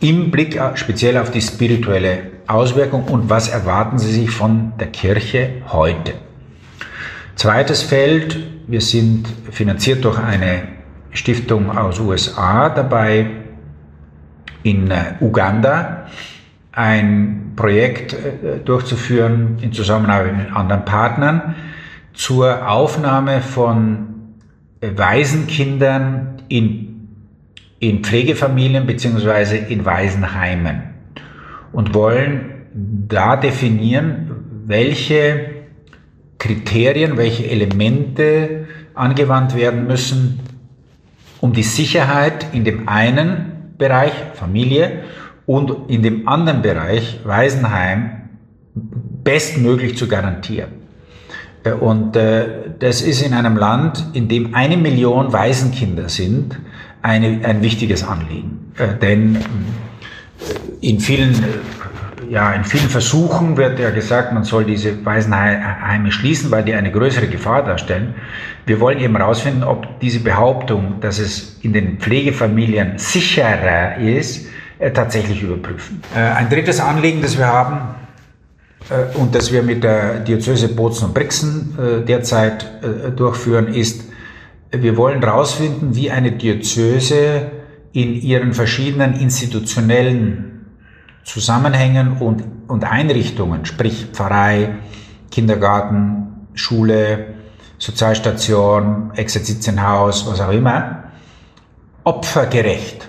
im 0.00 0.30
Blick 0.30 0.60
speziell 0.74 1.16
auf 1.16 1.30
die 1.30 1.40
spirituelle 1.40 2.32
Auswirkung 2.46 3.04
und 3.04 3.30
was 3.30 3.48
erwarten 3.48 3.98
sie 3.98 4.12
sich 4.12 4.30
von 4.30 4.72
der 4.78 4.88
Kirche 4.88 5.62
heute. 5.68 6.14
Zweites 7.34 7.82
Feld, 7.82 8.38
wir 8.66 8.80
sind 8.80 9.26
finanziert 9.50 10.04
durch 10.04 10.18
eine 10.18 10.62
Stiftung 11.12 11.76
aus 11.76 11.98
USA 11.98 12.68
dabei, 12.68 13.26
in 14.66 14.90
äh, 14.90 15.14
Uganda 15.20 16.06
ein 16.72 17.52
Projekt 17.54 18.14
äh, 18.14 18.58
durchzuführen 18.64 19.58
in 19.60 19.72
Zusammenarbeit 19.72 20.36
mit 20.36 20.52
anderen 20.52 20.84
Partnern 20.84 21.54
zur 22.14 22.68
Aufnahme 22.68 23.40
von 23.42 24.08
Waisenkindern 24.80 26.42
in, 26.48 27.08
in 27.78 28.02
Pflegefamilien 28.02 28.86
beziehungsweise 28.86 29.56
in 29.56 29.84
Waisenheimen 29.84 30.82
und 31.72 31.94
wollen 31.94 32.52
da 32.74 33.36
definieren, 33.36 34.32
welche 34.66 35.50
Kriterien, 36.38 37.16
welche 37.16 37.48
Elemente 37.48 38.66
angewandt 38.94 39.56
werden 39.56 39.86
müssen, 39.86 40.40
um 41.40 41.52
die 41.52 41.62
Sicherheit 41.62 42.46
in 42.52 42.64
dem 42.64 42.88
einen 42.88 43.55
Bereich 43.78 44.12
Familie 44.34 45.04
und 45.46 45.88
in 45.88 46.02
dem 46.02 46.28
anderen 46.28 46.62
Bereich 46.62 47.20
Waisenheim 47.24 48.10
bestmöglich 48.74 49.96
zu 49.96 50.08
garantieren. 50.08 50.70
Äh, 51.64 51.72
und 51.72 52.16
äh, 52.16 52.46
das 52.78 53.02
ist 53.02 53.22
in 53.22 53.32
einem 53.34 53.56
Land, 53.56 54.04
in 54.12 54.28
dem 54.28 54.54
eine 54.54 54.76
Million 54.76 55.32
Waisenkinder 55.32 56.08
sind, 56.08 56.58
eine, 57.02 57.44
ein 57.44 57.62
wichtiges 57.62 58.04
Anliegen. 58.04 58.72
Äh, 58.78 58.98
denn 59.00 59.38
in 60.80 61.00
vielen 61.00 61.34
ja, 62.30 62.52
in 62.52 62.64
vielen 62.64 62.88
Versuchen 62.88 63.56
wird 63.56 63.78
ja 63.78 63.90
gesagt, 63.90 64.32
man 64.32 64.44
soll 64.44 64.64
diese 64.64 65.04
Waisenheime 65.04 66.10
schließen, 66.12 66.50
weil 66.50 66.64
die 66.64 66.74
eine 66.74 66.90
größere 66.90 67.26
Gefahr 67.26 67.64
darstellen. 67.64 68.14
Wir 68.66 68.80
wollen 68.80 68.98
eben 68.98 69.16
herausfinden, 69.16 69.62
ob 69.62 70.00
diese 70.00 70.20
Behauptung, 70.20 71.00
dass 71.00 71.18
es 71.18 71.58
in 71.62 71.72
den 71.72 71.98
Pflegefamilien 71.98 72.98
sicherer 72.98 73.96
ist, 73.98 74.46
äh, 74.78 74.90
tatsächlich 74.90 75.42
überprüfen. 75.42 76.02
Äh, 76.14 76.20
ein 76.20 76.50
drittes 76.50 76.80
Anliegen, 76.80 77.22
das 77.22 77.38
wir 77.38 77.46
haben 77.46 77.94
äh, 78.90 79.16
und 79.16 79.34
das 79.34 79.52
wir 79.52 79.62
mit 79.62 79.82
der 79.82 80.20
Diözese 80.20 80.68
Bozen 80.68 81.06
und 81.06 81.14
Brixen 81.14 82.04
derzeit 82.06 82.66
durchführen, 83.16 83.68
ist, 83.68 84.10
wir 84.70 84.96
wollen 84.96 85.22
herausfinden, 85.22 85.94
wie 85.94 86.10
eine 86.10 86.32
Diözese 86.32 87.50
in 87.92 88.20
ihren 88.20 88.52
verschiedenen 88.52 89.14
institutionellen 89.14 90.55
Zusammenhängen 91.26 92.18
und, 92.18 92.44
und 92.68 92.84
Einrichtungen, 92.84 93.66
sprich 93.66 94.06
Pfarrei, 94.12 94.76
Kindergarten, 95.30 96.46
Schule, 96.54 97.34
Sozialstation, 97.78 99.10
Exerzitienhaus, 99.14 100.26
was 100.26 100.40
auch 100.40 100.52
immer, 100.52 101.04
opfergerecht 102.04 103.08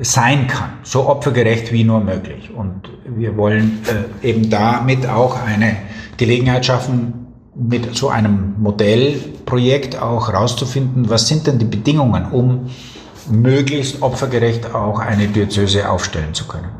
sein 0.00 0.46
kann. 0.46 0.74
So 0.82 1.08
opfergerecht 1.08 1.72
wie 1.72 1.82
nur 1.82 2.00
möglich. 2.00 2.50
Und 2.54 2.90
wir 3.06 3.36
wollen 3.38 3.82
äh, 4.22 4.28
eben 4.28 4.50
damit 4.50 5.08
auch 5.08 5.42
eine 5.42 5.76
Gelegenheit 6.18 6.66
schaffen, 6.66 7.26
mit 7.54 7.96
so 7.96 8.10
einem 8.10 8.54
Modellprojekt 8.58 10.00
auch 10.00 10.28
herauszufinden, 10.30 11.08
was 11.08 11.26
sind 11.26 11.46
denn 11.46 11.58
die 11.58 11.64
Bedingungen, 11.64 12.26
um 12.30 12.70
möglichst 13.30 14.02
opfergerecht 14.02 14.74
auch 14.74 15.00
eine 15.00 15.26
Diözese 15.26 15.90
aufstellen 15.90 16.34
zu 16.34 16.46
können. 16.46 16.77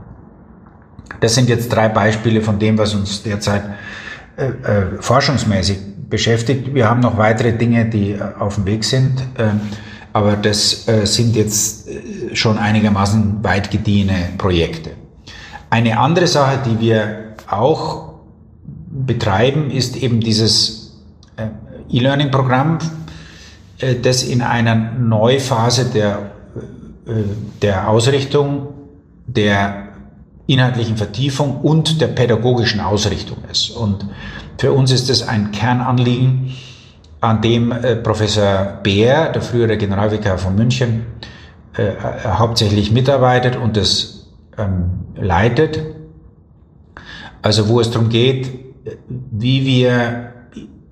Das 1.20 1.34
sind 1.34 1.48
jetzt 1.48 1.72
drei 1.72 1.88
Beispiele 1.88 2.40
von 2.40 2.58
dem, 2.58 2.78
was 2.78 2.94
uns 2.94 3.22
derzeit 3.22 3.62
äh, 4.36 4.46
äh, 4.46 4.86
forschungsmäßig 5.00 5.78
beschäftigt. 6.08 6.74
Wir 6.74 6.88
haben 6.88 7.00
noch 7.00 7.18
weitere 7.18 7.52
Dinge, 7.52 7.86
die 7.86 8.12
äh, 8.12 8.20
auf 8.38 8.54
dem 8.54 8.66
Weg 8.66 8.84
sind, 8.84 9.20
äh, 9.36 9.48
aber 10.12 10.36
das 10.36 10.88
äh, 10.88 11.06
sind 11.06 11.36
jetzt 11.36 11.88
äh, 11.88 12.34
schon 12.34 12.58
einigermaßen 12.58 13.42
weit 13.42 13.70
gediehene 13.70 14.30
Projekte. 14.38 14.90
Eine 15.70 15.98
andere 15.98 16.26
Sache, 16.26 16.60
die 16.64 16.80
wir 16.80 17.34
auch 17.48 18.14
betreiben, 18.90 19.70
ist 19.70 19.96
eben 19.96 20.20
dieses 20.20 20.96
E-Learning-Programm, 21.90 22.78
das 24.02 24.22
in 24.22 24.40
einer 24.40 24.74
Neuphase 24.74 25.84
der, 25.84 26.30
der 27.60 27.88
Ausrichtung 27.88 28.68
der 29.26 29.87
inhaltlichen 30.48 30.96
Vertiefung 30.96 31.60
und 31.60 32.00
der 32.00 32.08
pädagogischen 32.08 32.80
Ausrichtung 32.80 33.36
ist. 33.52 33.70
Und 33.70 34.06
für 34.56 34.72
uns 34.72 34.90
ist 34.90 35.10
es 35.10 35.28
ein 35.28 35.52
Kernanliegen, 35.52 36.54
an 37.20 37.42
dem 37.42 37.70
äh, 37.70 37.96
Professor 37.96 38.78
Beer, 38.82 39.30
der 39.30 39.42
frühere 39.42 39.76
Generalvikar 39.76 40.38
von 40.38 40.56
München, 40.56 41.04
äh, 41.76 41.92
hauptsächlich 42.24 42.90
mitarbeitet 42.90 43.56
und 43.56 43.76
es 43.76 44.30
ähm, 44.56 44.90
leitet. 45.16 45.80
Also 47.42 47.68
wo 47.68 47.80
es 47.80 47.90
darum 47.90 48.08
geht, 48.08 48.48
wie 49.06 49.66
wir 49.66 50.32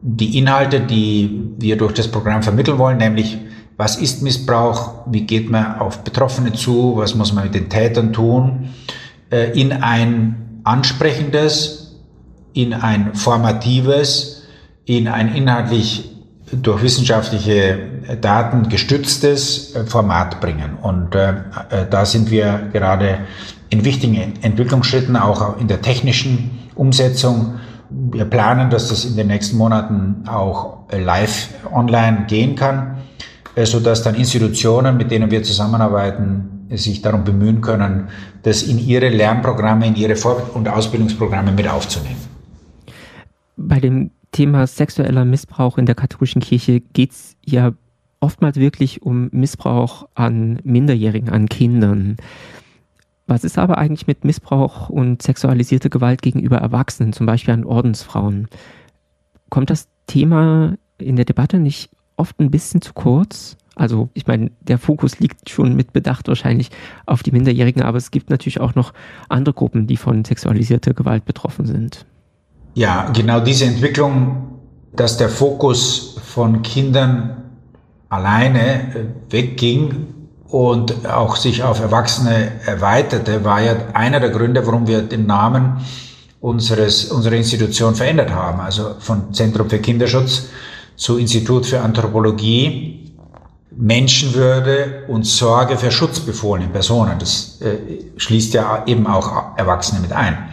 die 0.02 0.38
Inhalte, 0.38 0.80
die 0.80 1.54
wir 1.58 1.76
durch 1.76 1.94
das 1.94 2.08
Programm 2.08 2.42
vermitteln 2.42 2.78
wollen, 2.78 2.98
nämlich 2.98 3.38
was 3.78 3.96
ist 3.96 4.22
Missbrauch, 4.22 5.06
wie 5.06 5.22
geht 5.22 5.50
man 5.50 5.78
auf 5.78 6.04
Betroffene 6.04 6.52
zu, 6.52 6.96
was 6.96 7.14
muss 7.14 7.32
man 7.32 7.44
mit 7.44 7.54
den 7.54 7.68
Tätern 7.70 8.12
tun, 8.12 8.68
äh, 8.68 8.95
in 9.30 9.72
ein 9.72 10.60
ansprechendes, 10.64 11.96
in 12.52 12.72
ein 12.72 13.14
formatives, 13.14 14.46
in 14.84 15.08
ein 15.08 15.34
inhaltlich 15.34 16.10
durch 16.52 16.82
wissenschaftliche 16.82 17.78
Daten 18.20 18.68
gestütztes 18.68 19.74
äh, 19.74 19.84
Format 19.84 20.40
bringen. 20.40 20.76
Und 20.80 21.14
äh, 21.14 21.30
äh, 21.30 21.34
da 21.90 22.06
sind 22.06 22.30
wir 22.30 22.68
gerade 22.72 23.18
in 23.68 23.84
wichtigen 23.84 24.34
Entwicklungsschritten, 24.42 25.16
auch 25.16 25.58
in 25.58 25.66
der 25.66 25.82
technischen 25.82 26.50
Umsetzung. 26.76 27.58
Wir 27.90 28.24
planen, 28.24 28.70
dass 28.70 28.88
das 28.88 29.04
in 29.04 29.16
den 29.16 29.26
nächsten 29.26 29.56
Monaten 29.56 30.24
auch 30.28 30.84
live 30.90 31.48
online 31.72 32.26
gehen 32.28 32.54
kann, 32.54 32.95
so 33.64 33.80
dass 33.80 34.02
dann 34.02 34.14
Institutionen, 34.14 34.96
mit 34.96 35.10
denen 35.10 35.30
wir 35.30 35.42
zusammenarbeiten, 35.42 36.68
sich 36.70 37.00
darum 37.00 37.24
bemühen 37.24 37.60
können, 37.60 38.08
das 38.42 38.62
in 38.62 38.78
ihre 38.78 39.08
Lernprogramme, 39.08 39.86
in 39.86 39.96
ihre 39.96 40.16
Vor- 40.16 40.50
und 40.54 40.68
Ausbildungsprogramme 40.68 41.52
mit 41.52 41.68
aufzunehmen. 41.68 42.20
Bei 43.56 43.80
dem 43.80 44.10
Thema 44.32 44.66
sexueller 44.66 45.24
Missbrauch 45.24 45.78
in 45.78 45.86
der 45.86 45.94
katholischen 45.94 46.42
Kirche 46.42 46.80
geht 46.80 47.12
es 47.12 47.36
ja 47.44 47.72
oftmals 48.20 48.56
wirklich 48.56 49.02
um 49.02 49.28
Missbrauch 49.32 50.08
an 50.14 50.58
Minderjährigen, 50.64 51.30
an 51.30 51.48
Kindern. 51.48 52.16
Was 53.26 53.44
ist 53.44 53.58
aber 53.58 53.78
eigentlich 53.78 54.06
mit 54.06 54.24
Missbrauch 54.24 54.88
und 54.88 55.22
sexualisierter 55.22 55.88
Gewalt 55.88 56.22
gegenüber 56.22 56.58
Erwachsenen, 56.58 57.12
zum 57.12 57.26
Beispiel 57.26 57.54
an 57.54 57.64
Ordensfrauen? 57.64 58.48
Kommt 59.48 59.70
das 59.70 59.88
Thema 60.06 60.76
in 60.98 61.16
der 61.16 61.24
Debatte 61.24 61.58
nicht 61.58 61.90
oft 62.16 62.38
ein 62.40 62.50
bisschen 62.50 62.80
zu 62.82 62.92
kurz? 62.92 63.56
Also 63.74 64.08
ich 64.14 64.26
meine, 64.26 64.50
der 64.62 64.78
Fokus 64.78 65.20
liegt 65.20 65.50
schon 65.50 65.76
mit 65.76 65.92
Bedacht 65.92 66.28
wahrscheinlich 66.28 66.70
auf 67.04 67.22
die 67.22 67.30
Minderjährigen, 67.30 67.82
aber 67.82 67.98
es 67.98 68.10
gibt 68.10 68.30
natürlich 68.30 68.60
auch 68.60 68.74
noch 68.74 68.94
andere 69.28 69.54
Gruppen, 69.54 69.86
die 69.86 69.98
von 69.98 70.24
sexualisierter 70.24 70.94
Gewalt 70.94 71.26
betroffen 71.26 71.66
sind. 71.66 72.06
Ja, 72.74 73.10
genau 73.10 73.40
diese 73.40 73.66
Entwicklung, 73.66 74.60
dass 74.94 75.18
der 75.18 75.28
Fokus 75.28 76.16
von 76.24 76.62
Kindern 76.62 77.42
alleine 78.08 78.94
äh, 78.94 79.04
wegging 79.30 80.06
und 80.48 81.06
auch 81.06 81.36
sich 81.36 81.62
auf 81.62 81.80
Erwachsene 81.80 82.52
erweiterte, 82.64 83.44
war 83.44 83.60
ja 83.60 83.76
einer 83.92 84.20
der 84.20 84.30
Gründe, 84.30 84.66
warum 84.66 84.86
wir 84.86 85.02
den 85.02 85.26
Namen 85.26 85.78
unseres, 86.40 87.06
unserer 87.06 87.34
Institution 87.34 87.94
verändert 87.94 88.30
haben. 88.30 88.60
Also 88.60 88.94
von 89.00 89.34
Zentrum 89.34 89.68
für 89.68 89.80
Kinderschutz 89.80 90.48
zu 90.96 91.18
Institut 91.18 91.66
für 91.66 91.80
Anthropologie 91.80 93.06
Menschenwürde 93.76 95.04
und 95.08 95.26
Sorge 95.26 95.76
für 95.76 95.90
schutzbefohlene 95.90 96.68
Personen. 96.68 97.18
Das 97.18 97.60
äh, 97.60 97.76
schließt 98.16 98.54
ja 98.54 98.84
eben 98.86 99.06
auch 99.06 99.56
Erwachsene 99.56 100.00
mit 100.00 100.12
ein. 100.12 100.48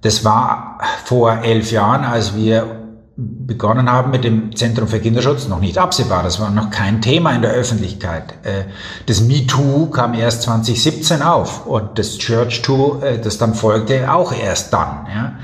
Das 0.00 0.24
war 0.24 0.78
vor 1.04 1.42
elf 1.42 1.70
Jahren, 1.70 2.04
als 2.04 2.34
wir 2.34 2.78
begonnen 3.16 3.90
haben 3.90 4.10
mit 4.10 4.24
dem 4.24 4.56
Zentrum 4.56 4.88
für 4.88 5.00
Kinderschutz, 5.00 5.46
noch 5.46 5.60
nicht 5.60 5.76
absehbar. 5.76 6.22
Das 6.22 6.40
war 6.40 6.50
noch 6.50 6.70
kein 6.70 7.02
Thema 7.02 7.32
in 7.32 7.42
der 7.42 7.52
Öffentlichkeit. 7.52 8.34
Äh, 8.42 8.64
das 9.06 9.20
MeToo 9.20 9.90
kam 9.90 10.14
erst 10.14 10.42
2017 10.42 11.20
auf 11.20 11.66
und 11.66 11.98
das 11.98 12.18
ChurchToo, 12.18 13.00
äh, 13.02 13.20
das 13.20 13.36
dann 13.36 13.54
folgte, 13.54 14.12
auch 14.12 14.32
erst 14.32 14.72
dann. 14.72 15.36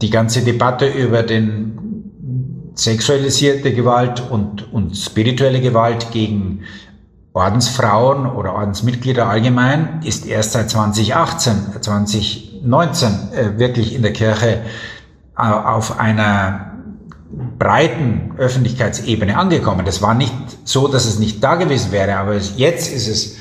Die 0.00 0.10
ganze 0.10 0.42
Debatte 0.42 0.86
über 0.86 1.22
den 1.22 1.71
sexualisierte 2.74 3.72
Gewalt 3.72 4.22
und, 4.30 4.72
und 4.72 4.96
spirituelle 4.96 5.60
Gewalt 5.60 6.10
gegen 6.10 6.64
Ordensfrauen 7.34 8.26
oder 8.26 8.54
Ordensmitglieder 8.54 9.26
allgemein 9.26 10.00
ist 10.04 10.26
erst 10.26 10.52
seit 10.52 10.70
2018, 10.70 11.52
2019 11.80 13.08
äh, 13.32 13.58
wirklich 13.58 13.94
in 13.94 14.02
der 14.02 14.12
Kirche 14.12 14.62
äh, 15.36 15.42
auf 15.42 15.98
einer 15.98 16.72
breiten 17.58 18.34
Öffentlichkeitsebene 18.36 19.36
angekommen. 19.36 19.86
Das 19.86 20.02
war 20.02 20.14
nicht 20.14 20.34
so, 20.64 20.88
dass 20.88 21.06
es 21.06 21.18
nicht 21.18 21.42
da 21.42 21.54
gewesen 21.54 21.90
wäre, 21.90 22.16
aber 22.16 22.36
jetzt 22.36 22.92
ist 22.92 23.08
es 23.08 23.36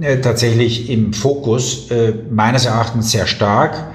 äh, 0.00 0.20
tatsächlich 0.20 0.88
im 0.88 1.12
Fokus 1.12 1.90
äh, 1.90 2.14
meines 2.30 2.66
Erachtens 2.66 3.10
sehr 3.10 3.26
stark 3.26 3.93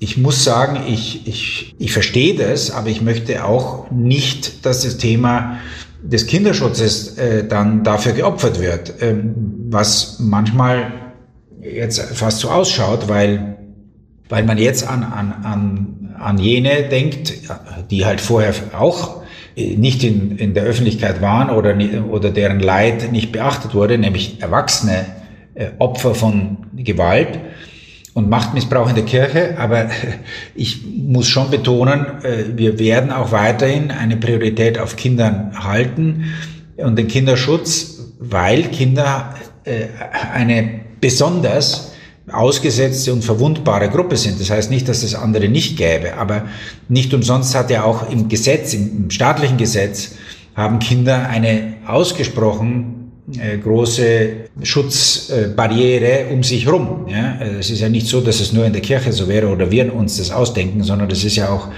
ich 0.00 0.16
muss 0.16 0.44
sagen, 0.44 0.80
ich, 0.86 1.26
ich, 1.26 1.74
ich 1.78 1.92
verstehe 1.92 2.34
das, 2.34 2.70
aber 2.70 2.88
ich 2.88 3.02
möchte 3.02 3.44
auch 3.44 3.90
nicht, 3.90 4.64
dass 4.64 4.82
das 4.82 4.98
Thema 4.98 5.58
des 6.02 6.26
Kinderschutzes 6.26 7.18
äh, 7.18 7.46
dann 7.46 7.82
dafür 7.82 8.12
geopfert 8.12 8.60
wird, 8.60 8.94
ähm, 9.00 9.34
was 9.70 10.18
manchmal 10.20 10.92
jetzt 11.60 12.00
fast 12.00 12.38
so 12.38 12.50
ausschaut, 12.50 13.08
weil, 13.08 13.58
weil 14.28 14.44
man 14.44 14.58
jetzt 14.58 14.86
an, 14.86 15.02
an, 15.02 15.32
an, 15.42 16.14
an 16.18 16.38
jene 16.38 16.84
denkt, 16.84 17.32
die 17.90 18.06
halt 18.06 18.20
vorher 18.20 18.54
auch 18.78 19.22
äh, 19.56 19.74
nicht 19.76 20.04
in, 20.04 20.38
in 20.38 20.54
der 20.54 20.62
Öffentlichkeit 20.62 21.20
waren 21.20 21.50
oder, 21.50 21.76
oder 22.08 22.30
deren 22.30 22.60
Leid 22.60 23.10
nicht 23.10 23.32
beachtet 23.32 23.74
wurde, 23.74 23.98
nämlich 23.98 24.40
erwachsene 24.40 25.06
äh, 25.54 25.70
Opfer 25.78 26.14
von 26.14 26.58
Gewalt 26.76 27.40
und 28.18 28.28
Machtmissbrauch 28.28 28.88
in 28.88 28.96
der 28.96 29.04
Kirche, 29.04 29.56
aber 29.58 29.90
ich 30.56 30.84
muss 30.84 31.28
schon 31.28 31.50
betonen, 31.50 32.04
äh, 32.24 32.56
wir 32.56 32.80
werden 32.80 33.12
auch 33.12 33.30
weiterhin 33.30 33.92
eine 33.92 34.16
Priorität 34.16 34.76
auf 34.76 34.96
Kindern 34.96 35.52
halten 35.64 36.24
und 36.76 36.98
den 36.98 37.06
Kinderschutz, 37.06 38.00
weil 38.18 38.64
Kinder 38.64 39.34
äh, 39.62 39.86
eine 40.34 40.80
besonders 41.00 41.92
ausgesetzte 42.28 43.12
und 43.12 43.22
verwundbare 43.22 43.88
Gruppe 43.88 44.16
sind. 44.16 44.40
Das 44.40 44.50
heißt 44.50 44.68
nicht, 44.68 44.88
dass 44.88 45.04
es 45.04 45.14
andere 45.14 45.48
nicht 45.48 45.78
gäbe, 45.78 46.14
aber 46.14 46.46
nicht 46.88 47.14
umsonst 47.14 47.54
hat 47.54 47.70
ja 47.70 47.84
auch 47.84 48.10
im 48.10 48.28
Gesetz, 48.28 48.74
im 48.74 49.10
staatlichen 49.10 49.58
Gesetz, 49.58 50.16
haben 50.56 50.80
Kinder 50.80 51.28
eine 51.28 51.76
ausgesprochen 51.86 52.97
große 53.62 54.30
Schutzbarriere 54.62 56.26
um 56.32 56.42
sich 56.42 56.64
herum. 56.64 57.06
Ja? 57.08 57.36
Also 57.38 57.58
es 57.58 57.70
ist 57.70 57.80
ja 57.80 57.88
nicht 57.88 58.06
so, 58.06 58.20
dass 58.20 58.40
es 58.40 58.52
nur 58.52 58.64
in 58.64 58.72
der 58.72 58.82
Kirche 58.82 59.12
so 59.12 59.28
wäre 59.28 59.48
oder 59.48 59.70
wir 59.70 59.94
uns 59.94 60.16
das 60.16 60.30
ausdenken, 60.30 60.82
sondern 60.82 61.08
das 61.08 61.24
ist 61.24 61.36
ja 61.36 61.50
auch 61.50 61.68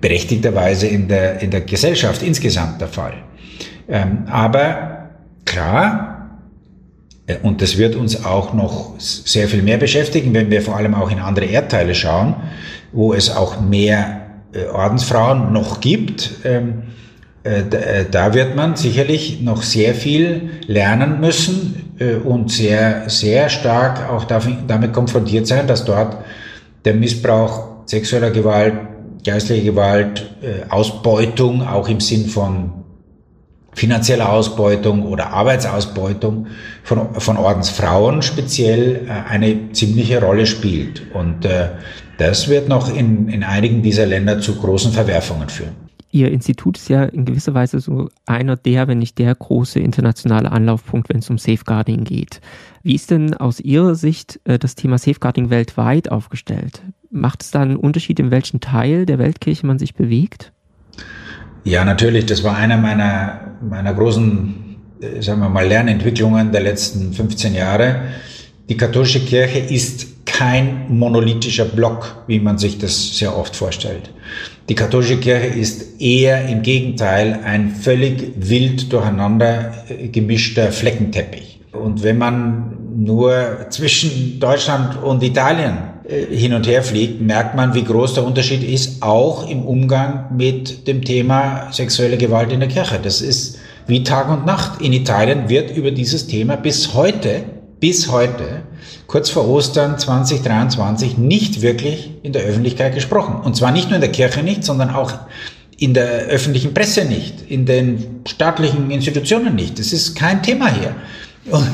berechtigterweise 0.00 0.86
in 0.86 1.08
der, 1.08 1.40
in 1.40 1.50
der 1.50 1.62
Gesellschaft 1.62 2.22
insgesamt 2.22 2.80
der 2.80 2.88
Fall. 2.88 3.14
Ähm, 3.88 4.24
aber 4.26 5.10
klar, 5.44 6.40
äh, 7.26 7.36
und 7.42 7.62
das 7.62 7.78
wird 7.78 7.96
uns 7.96 8.24
auch 8.24 8.52
noch 8.52 8.94
sehr 8.98 9.48
viel 9.48 9.62
mehr 9.62 9.78
beschäftigen, 9.78 10.34
wenn 10.34 10.50
wir 10.50 10.62
vor 10.62 10.76
allem 10.76 10.94
auch 10.94 11.10
in 11.10 11.18
andere 11.18 11.46
Erdteile 11.46 11.94
schauen, 11.94 12.36
wo 12.92 13.14
es 13.14 13.34
auch 13.34 13.60
mehr 13.60 14.26
äh, 14.52 14.66
Ordensfrauen 14.66 15.52
noch 15.52 15.80
gibt. 15.80 16.30
Äh, 17.46 17.60
äh, 17.60 18.04
da 18.10 18.34
wird 18.34 18.56
man 18.56 18.74
sicherlich 18.76 19.40
noch 19.40 19.62
sehr 19.62 19.94
viel 19.94 20.50
lernen 20.66 21.20
müssen 21.20 21.94
äh, 21.98 22.14
und 22.16 22.50
sehr, 22.50 23.08
sehr 23.08 23.48
stark 23.48 24.10
auch 24.10 24.24
damit 24.24 24.92
konfrontiert 24.92 25.46
sein, 25.46 25.66
dass 25.68 25.84
dort 25.84 26.16
der 26.84 26.94
Missbrauch 26.94 27.86
sexueller 27.86 28.30
Gewalt, 28.30 28.74
geistlicher 29.24 29.64
Gewalt, 29.64 30.30
Ausbeutung, 30.68 31.66
auch 31.66 31.88
im 31.88 32.00
Sinn 32.00 32.26
von 32.26 32.84
finanzieller 33.74 34.30
Ausbeutung 34.32 35.04
oder 35.04 35.32
Arbeitsausbeutung 35.32 36.46
von, 36.84 37.14
von 37.18 37.36
Ordensfrauen 37.36 38.22
speziell 38.22 39.08
eine 39.28 39.72
ziemliche 39.72 40.20
Rolle 40.20 40.46
spielt. 40.46 41.02
Und 41.12 41.48
das 42.18 42.48
wird 42.48 42.68
noch 42.68 42.94
in, 42.94 43.28
in 43.28 43.42
einigen 43.42 43.82
dieser 43.82 44.06
Länder 44.06 44.40
zu 44.40 44.54
großen 44.54 44.92
Verwerfungen 44.92 45.48
führen. 45.48 45.85
Ihr 46.10 46.30
Institut 46.30 46.78
ist 46.78 46.88
ja 46.88 47.04
in 47.04 47.24
gewisser 47.24 47.54
Weise 47.54 47.80
so 47.80 48.08
einer 48.26 48.56
der, 48.56 48.88
wenn 48.88 48.98
nicht 48.98 49.18
der 49.18 49.34
große 49.34 49.80
internationale 49.80 50.52
Anlaufpunkt, 50.52 51.08
wenn 51.08 51.18
es 51.18 51.28
um 51.30 51.38
Safeguarding 51.38 52.04
geht. 52.04 52.40
Wie 52.82 52.94
ist 52.94 53.10
denn 53.10 53.34
aus 53.34 53.60
Ihrer 53.60 53.94
Sicht 53.94 54.40
äh, 54.44 54.58
das 54.58 54.76
Thema 54.76 54.98
Safeguarding 54.98 55.50
weltweit 55.50 56.10
aufgestellt? 56.10 56.82
Macht 57.10 57.42
es 57.42 57.50
da 57.50 57.62
einen 57.62 57.76
Unterschied, 57.76 58.20
in 58.20 58.30
welchem 58.30 58.60
Teil 58.60 59.04
der 59.06 59.18
Weltkirche 59.18 59.66
man 59.66 59.78
sich 59.78 59.94
bewegt? 59.94 60.52
Ja, 61.64 61.84
natürlich. 61.84 62.26
Das 62.26 62.44
war 62.44 62.56
einer 62.56 62.76
meiner, 62.76 63.56
meiner 63.60 63.92
großen, 63.92 64.76
äh, 65.00 65.20
sagen 65.20 65.40
wir 65.40 65.48
mal, 65.48 65.66
Lernentwicklungen 65.66 66.52
der 66.52 66.62
letzten 66.62 67.12
15 67.12 67.54
Jahre. 67.54 68.02
Die 68.68 68.76
katholische 68.76 69.20
Kirche 69.20 69.58
ist 69.58 70.15
kein 70.36 70.84
monolithischer 70.88 71.64
Block, 71.64 72.24
wie 72.26 72.40
man 72.40 72.58
sich 72.58 72.76
das 72.76 73.16
sehr 73.16 73.38
oft 73.38 73.56
vorstellt. 73.56 74.10
Die 74.68 74.74
katholische 74.74 75.16
Kirche 75.16 75.46
ist 75.46 75.98
eher 75.98 76.46
im 76.46 76.60
Gegenteil 76.60 77.40
ein 77.42 77.70
völlig 77.70 78.32
wild 78.36 78.92
durcheinander 78.92 79.72
äh, 79.88 80.08
gemischter 80.08 80.72
Fleckenteppich. 80.72 81.60
Und 81.72 82.02
wenn 82.02 82.18
man 82.18 82.76
nur 82.98 83.66
zwischen 83.70 84.38
Deutschland 84.38 85.02
und 85.02 85.22
Italien 85.22 85.78
äh, 86.06 86.26
hin 86.36 86.52
und 86.52 86.66
her 86.66 86.82
fliegt, 86.82 87.22
merkt 87.22 87.56
man, 87.56 87.72
wie 87.72 87.84
groß 87.84 88.12
der 88.14 88.24
Unterschied 88.24 88.62
ist, 88.62 89.02
auch 89.02 89.48
im 89.48 89.62
Umgang 89.62 90.36
mit 90.36 90.86
dem 90.86 91.02
Thema 91.02 91.72
sexuelle 91.72 92.18
Gewalt 92.18 92.52
in 92.52 92.60
der 92.60 92.68
Kirche. 92.68 93.00
Das 93.02 93.22
ist 93.22 93.58
wie 93.86 94.02
Tag 94.02 94.28
und 94.28 94.44
Nacht. 94.44 94.82
In 94.82 94.92
Italien 94.92 95.48
wird 95.48 95.74
über 95.74 95.92
dieses 95.92 96.26
Thema 96.26 96.56
bis 96.56 96.92
heute, 96.92 97.55
bis 97.80 98.10
heute, 98.10 98.62
kurz 99.06 99.30
vor 99.30 99.48
Ostern 99.48 99.98
2023, 99.98 101.18
nicht 101.18 101.62
wirklich 101.62 102.12
in 102.22 102.32
der 102.32 102.42
Öffentlichkeit 102.42 102.94
gesprochen. 102.94 103.36
Und 103.44 103.56
zwar 103.56 103.72
nicht 103.72 103.88
nur 103.88 103.96
in 103.96 104.00
der 104.00 104.12
Kirche 104.12 104.42
nicht, 104.42 104.64
sondern 104.64 104.90
auch 104.90 105.12
in 105.78 105.92
der 105.92 106.26
öffentlichen 106.26 106.72
Presse 106.72 107.04
nicht, 107.04 107.50
in 107.50 107.66
den 107.66 108.22
staatlichen 108.26 108.90
Institutionen 108.90 109.54
nicht. 109.54 109.78
Das 109.78 109.92
ist 109.92 110.16
kein 110.16 110.42
Thema 110.42 110.68
hier. 110.72 110.94
Und 111.50 111.68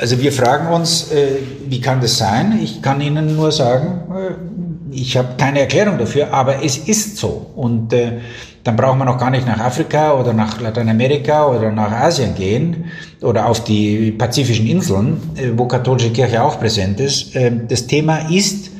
also 0.00 0.20
wir 0.20 0.32
fragen 0.32 0.72
uns, 0.72 1.12
äh, 1.12 1.36
wie 1.68 1.80
kann 1.80 2.00
das 2.00 2.18
sein? 2.18 2.58
Ich 2.62 2.82
kann 2.82 3.00
Ihnen 3.00 3.36
nur 3.36 3.52
sagen, 3.52 4.00
äh, 4.12 4.94
ich 4.94 5.16
habe 5.16 5.36
keine 5.38 5.60
Erklärung 5.60 5.98
dafür, 5.98 6.32
aber 6.32 6.64
es 6.64 6.76
ist 6.76 7.18
so. 7.18 7.50
Und 7.54 7.92
äh, 7.92 8.20
dann 8.64 8.76
braucht 8.76 8.98
man 8.98 9.08
auch 9.08 9.18
gar 9.18 9.30
nicht 9.30 9.46
nach 9.46 9.58
Afrika 9.58 10.12
oder 10.12 10.32
nach 10.32 10.60
Lateinamerika 10.60 11.46
oder 11.46 11.72
nach 11.72 11.90
Asien 11.90 12.34
gehen 12.34 12.84
oder 13.20 13.46
auf 13.46 13.64
die 13.64 14.12
pazifischen 14.12 14.66
Inseln, 14.66 15.20
äh, 15.36 15.50
wo 15.56 15.66
katholische 15.66 16.10
Kirche 16.10 16.42
auch 16.42 16.60
präsent 16.60 17.00
ist. 17.00 17.34
Äh, 17.34 17.52
das 17.68 17.86
Thema 17.86 18.30
ist 18.30 18.70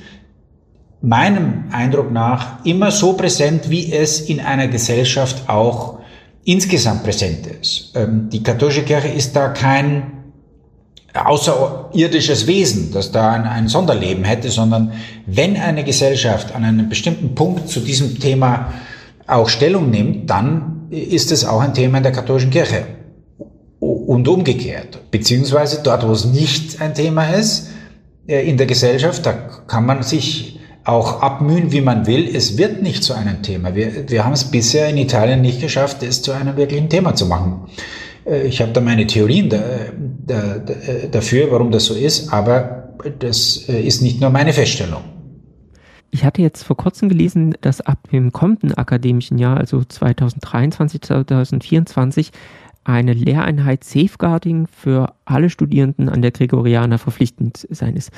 meinem 1.01 1.65
Eindruck 1.73 2.13
nach 2.13 2.65
immer 2.65 2.93
so 2.93 3.15
präsent, 3.15 3.69
wie 3.71 3.93
es 3.93 4.21
in 4.21 4.41
einer 4.41 4.69
Gesellschaft 4.69 5.49
auch 5.49 5.99
insgesamt 6.45 7.03
präsent 7.03 7.47
ist. 7.47 7.93
Ähm, 7.97 8.29
die 8.31 8.43
katholische 8.43 8.83
Kirche 8.83 9.09
ist 9.09 9.35
da 9.35 9.49
kein 9.49 10.13
außerirdisches 11.15 12.47
Wesen, 12.47 12.93
das 12.93 13.13
da 13.13 13.33
ein, 13.33 13.45
ein, 13.45 13.69
Sonderleben 13.69 14.25
hätte, 14.25 14.49
sondern 14.49 14.93
wenn 15.27 15.57
eine 15.57 15.85
Gesellschaft 15.85 16.55
an 16.55 16.65
einem 16.65 16.89
bestimmten 16.89 17.35
Punkt 17.35 17.69
zu 17.69 17.81
diesem 17.81 18.19
Thema 18.19 18.73
auch 19.27 19.49
Stellung 19.49 19.91
nimmt, 19.91 20.29
dann 20.31 20.87
ist 20.91 21.33
es 21.33 21.45
auch 21.45 21.61
ein 21.61 21.75
Thema 21.75 21.99
in 21.99 22.03
der 22.03 22.13
katholischen 22.13 22.51
Kirche 22.51 22.85
und 23.81 24.29
umgekehrt. 24.29 25.11
Beziehungsweise 25.11 25.81
dort, 25.83 26.07
wo 26.07 26.13
es 26.13 26.25
nicht 26.25 26.81
ein 26.81 26.95
Thema 26.95 27.31
ist, 27.31 27.71
äh, 28.27 28.49
in 28.49 28.57
der 28.57 28.67
Gesellschaft, 28.67 29.27
da 29.27 29.33
kann 29.33 29.87
man 29.87 30.03
sich 30.03 30.61
auch 30.85 31.23
abmühen, 31.23 31.73
wie 31.73 31.81
man 31.81 32.07
will. 32.07 32.29
Es 32.35 32.59
wird 32.59 32.83
nicht 32.83 33.05
zu 33.05 33.15
einem 33.15 33.43
Thema. 33.43 33.75
Wir, 33.75 34.09
wir 34.09 34.25
haben 34.25 34.33
es 34.33 34.45
bisher 34.45 34.89
in 34.89 34.97
Italien 34.97 35.41
nicht 35.41 35.61
geschafft, 35.61 36.03
es 36.03 36.23
zu 36.23 36.33
einem 36.33 36.57
wirklichen 36.57 36.89
Thema 36.89 37.15
zu 37.15 37.27
machen. 37.27 37.67
Äh, 38.25 38.47
ich 38.47 38.61
habe 38.61 38.73
da 38.73 38.81
meine 38.81 39.07
Theorien 39.07 39.49
da, 39.49 39.63
da, 40.27 40.59
da, 40.59 40.75
dafür, 41.11 41.51
warum 41.51 41.71
das 41.71 41.87
so 41.87 41.95
ist, 41.95 42.33
aber 42.33 42.95
das 43.19 43.69
äh, 43.69 43.81
ist 43.81 44.03
nicht 44.03 44.21
nur 44.21 44.31
meine 44.31 44.53
Feststellung. 44.53 45.03
Ich 46.15 46.27
hatte 46.27 46.43
jetzt 46.43 46.65
vor 46.65 46.77
kurzem 46.77 47.09
gelesen, 47.09 47.55
dass 47.63 47.81
ab 47.81 48.11
dem 48.13 48.33
kommenden 48.33 48.75
akademischen 48.75 49.39
Jahr, 49.39 49.57
also 49.57 49.83
2023, 49.83 51.01
2024, 51.01 52.33
eine 52.85 53.15
Lehreinheit 53.15 53.83
Safeguarding 53.83 54.67
für 54.67 55.15
alle 55.25 55.49
Studierenden 55.49 56.11
an 56.11 56.21
der 56.21 56.31
Gregorianer 56.31 56.99
verpflichtend 56.99 57.67
sein 57.71 57.97
ist. 57.97 58.11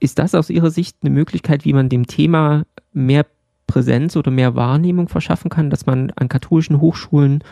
Ist 0.00 0.18
das 0.18 0.34
aus 0.34 0.50
Ihrer 0.50 0.72
Sicht 0.72 0.96
eine 1.02 1.10
Möglichkeit, 1.10 1.64
wie 1.64 1.72
man 1.72 1.88
dem 1.88 2.08
Thema 2.08 2.64
mehr 2.92 3.24
Präsenz 3.68 4.16
oder 4.16 4.32
mehr 4.32 4.56
Wahrnehmung 4.56 5.08
verschaffen 5.08 5.48
kann, 5.48 5.70
dass 5.70 5.86
man 5.86 6.10
an 6.16 6.28
katholischen 6.28 6.80
Hochschulen 6.80 7.44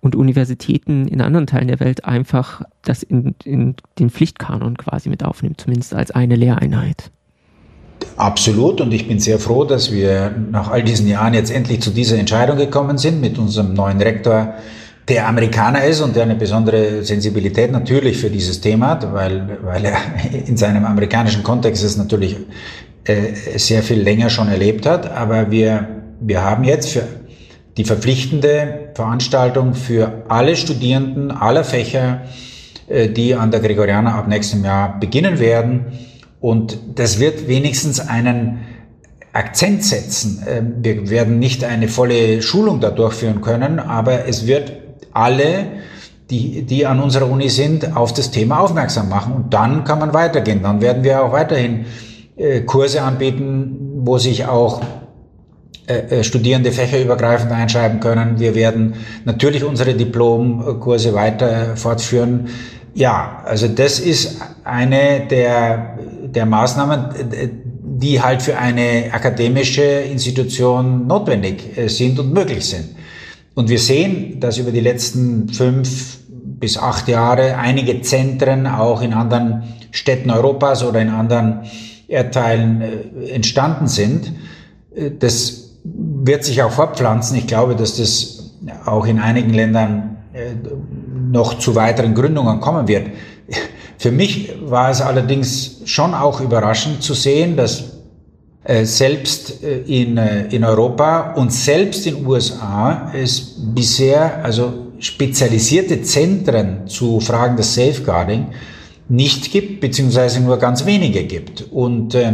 und 0.00 0.14
Universitäten 0.14 1.08
in 1.08 1.22
anderen 1.22 1.46
Teilen 1.46 1.68
der 1.68 1.80
Welt 1.80 2.04
einfach 2.04 2.62
das 2.82 3.02
in, 3.02 3.34
in 3.44 3.76
den 3.98 4.10
Pflichtkanon 4.10 4.76
quasi 4.76 5.08
mit 5.08 5.24
aufnimmt, 5.24 5.58
zumindest 5.58 5.94
als 5.94 6.10
eine 6.10 6.36
Lehreinheit. 6.36 7.10
Absolut 8.16 8.80
und 8.80 8.92
ich 8.92 9.08
bin 9.08 9.18
sehr 9.18 9.38
froh, 9.38 9.64
dass 9.64 9.92
wir 9.92 10.34
nach 10.50 10.70
all 10.70 10.82
diesen 10.82 11.08
Jahren 11.08 11.34
jetzt 11.34 11.50
endlich 11.50 11.80
zu 11.80 11.90
dieser 11.90 12.18
Entscheidung 12.18 12.56
gekommen 12.56 12.98
sind 12.98 13.20
mit 13.20 13.38
unserem 13.38 13.74
neuen 13.74 14.00
Rektor, 14.00 14.54
der 15.08 15.26
Amerikaner 15.26 15.84
ist 15.84 16.00
und 16.00 16.14
der 16.14 16.22
eine 16.22 16.36
besondere 16.36 17.02
Sensibilität 17.02 17.72
natürlich 17.72 18.18
für 18.18 18.30
dieses 18.30 18.60
Thema 18.60 18.88
hat, 18.90 19.12
weil, 19.12 19.58
weil 19.62 19.84
er 19.84 19.96
in 20.46 20.56
seinem 20.56 20.84
amerikanischen 20.84 21.42
Kontext 21.42 21.82
es 21.82 21.96
natürlich 21.96 22.36
äh, 23.04 23.34
sehr 23.56 23.82
viel 23.82 24.00
länger 24.00 24.30
schon 24.30 24.48
erlebt 24.48 24.86
hat. 24.86 25.10
Aber 25.10 25.50
wir, 25.50 25.88
wir 26.20 26.42
haben 26.42 26.64
jetzt 26.64 26.90
für 26.90 27.02
die 27.76 27.84
verpflichtende 27.84 28.90
Veranstaltung 28.94 29.74
für 29.74 30.24
alle 30.28 30.54
Studierenden 30.54 31.30
aller 31.30 31.64
Fächer, 31.64 32.22
äh, 32.88 33.08
die 33.08 33.34
an 33.34 33.50
der 33.50 33.60
Gregorianer 33.60 34.14
ab 34.14 34.28
nächstem 34.28 34.64
Jahr 34.64 35.00
beginnen 35.00 35.40
werden. 35.40 35.86
Und 36.40 36.78
das 36.94 37.20
wird 37.20 37.48
wenigstens 37.48 38.00
einen 38.00 38.60
Akzent 39.32 39.84
setzen. 39.84 40.42
Ähm, 40.48 40.74
wir 40.80 41.10
werden 41.10 41.38
nicht 41.38 41.64
eine 41.64 41.88
volle 41.88 42.42
Schulung 42.42 42.80
da 42.80 42.90
durchführen 42.90 43.40
können, 43.40 43.78
aber 43.78 44.26
es 44.26 44.46
wird 44.46 44.72
alle, 45.12 45.66
die, 46.30 46.62
die 46.62 46.86
an 46.86 47.00
unserer 47.00 47.28
Uni 47.28 47.48
sind, 47.48 47.96
auf 47.96 48.14
das 48.14 48.30
Thema 48.30 48.60
aufmerksam 48.60 49.08
machen. 49.08 49.34
Und 49.34 49.54
dann 49.54 49.84
kann 49.84 49.98
man 49.98 50.14
weitergehen. 50.14 50.62
Dann 50.62 50.80
werden 50.80 51.04
wir 51.04 51.22
auch 51.22 51.32
weiterhin 51.32 51.84
äh, 52.36 52.60
Kurse 52.60 53.02
anbieten, 53.02 54.00
wo 54.02 54.18
sich 54.18 54.46
auch 54.46 54.80
äh, 55.90 56.20
äh, 56.20 56.24
Studierende 56.24 56.70
fächerübergreifend 56.70 57.50
einschreiben 57.50 58.00
können. 58.00 58.38
Wir 58.38 58.54
werden 58.54 58.94
natürlich 59.24 59.64
unsere 59.64 59.94
Diplomkurse 59.94 61.14
weiter 61.14 61.76
fortführen. 61.76 62.48
Ja, 62.94 63.42
also 63.44 63.66
das 63.66 63.98
ist 63.98 64.40
eine 64.62 65.26
der, 65.28 65.98
der 66.34 66.46
Maßnahmen, 66.46 67.06
die 67.98 68.22
halt 68.22 68.42
für 68.42 68.58
eine 68.58 69.10
akademische 69.12 69.82
Institution 69.82 71.06
notwendig 71.06 71.76
äh, 71.76 71.88
sind 71.88 72.18
und 72.18 72.32
möglich 72.32 72.64
sind. 72.64 72.96
Und 73.54 73.68
wir 73.68 73.78
sehen, 73.78 74.40
dass 74.40 74.58
über 74.58 74.70
die 74.70 74.80
letzten 74.80 75.48
fünf 75.48 76.18
bis 76.60 76.78
acht 76.78 77.08
Jahre 77.08 77.56
einige 77.56 78.00
Zentren 78.02 78.66
auch 78.66 79.02
in 79.02 79.12
anderen 79.12 79.64
Städten 79.90 80.30
Europas 80.30 80.84
oder 80.84 81.00
in 81.00 81.08
anderen 81.08 81.60
Erdteilen 82.06 82.82
entstanden 83.28 83.86
sind. 83.86 84.32
Das 85.18 85.70
wird 85.84 86.44
sich 86.44 86.62
auch 86.62 86.70
fortpflanzen. 86.70 87.36
Ich 87.36 87.46
glaube, 87.46 87.76
dass 87.76 87.96
das 87.96 88.52
auch 88.84 89.06
in 89.06 89.18
einigen 89.18 89.52
Ländern 89.52 90.18
äh, 90.32 90.52
noch 91.30 91.58
zu 91.58 91.74
weiteren 91.74 92.14
Gründungen 92.14 92.60
kommen 92.60 92.88
wird. 92.88 93.06
Für 94.00 94.10
mich 94.10 94.54
war 94.62 94.88
es 94.88 95.02
allerdings 95.02 95.82
schon 95.84 96.14
auch 96.14 96.40
überraschend 96.40 97.02
zu 97.02 97.12
sehen, 97.12 97.54
dass 97.58 97.84
äh, 98.64 98.86
selbst 98.86 99.62
äh, 99.62 99.80
in, 99.80 100.16
in 100.16 100.64
Europa 100.64 101.34
und 101.34 101.52
selbst 101.52 102.06
in 102.06 102.24
USA 102.24 103.12
es 103.14 103.56
bisher 103.74 104.42
also 104.42 104.86
spezialisierte 105.00 106.00
Zentren 106.00 106.88
zu 106.88 107.20
Fragen 107.20 107.58
des 107.58 107.74
Safeguarding 107.74 108.46
nicht 109.10 109.52
gibt, 109.52 109.82
beziehungsweise 109.82 110.40
nur 110.40 110.56
ganz 110.56 110.86
wenige 110.86 111.24
gibt. 111.24 111.66
Und 111.70 112.14
äh, 112.14 112.32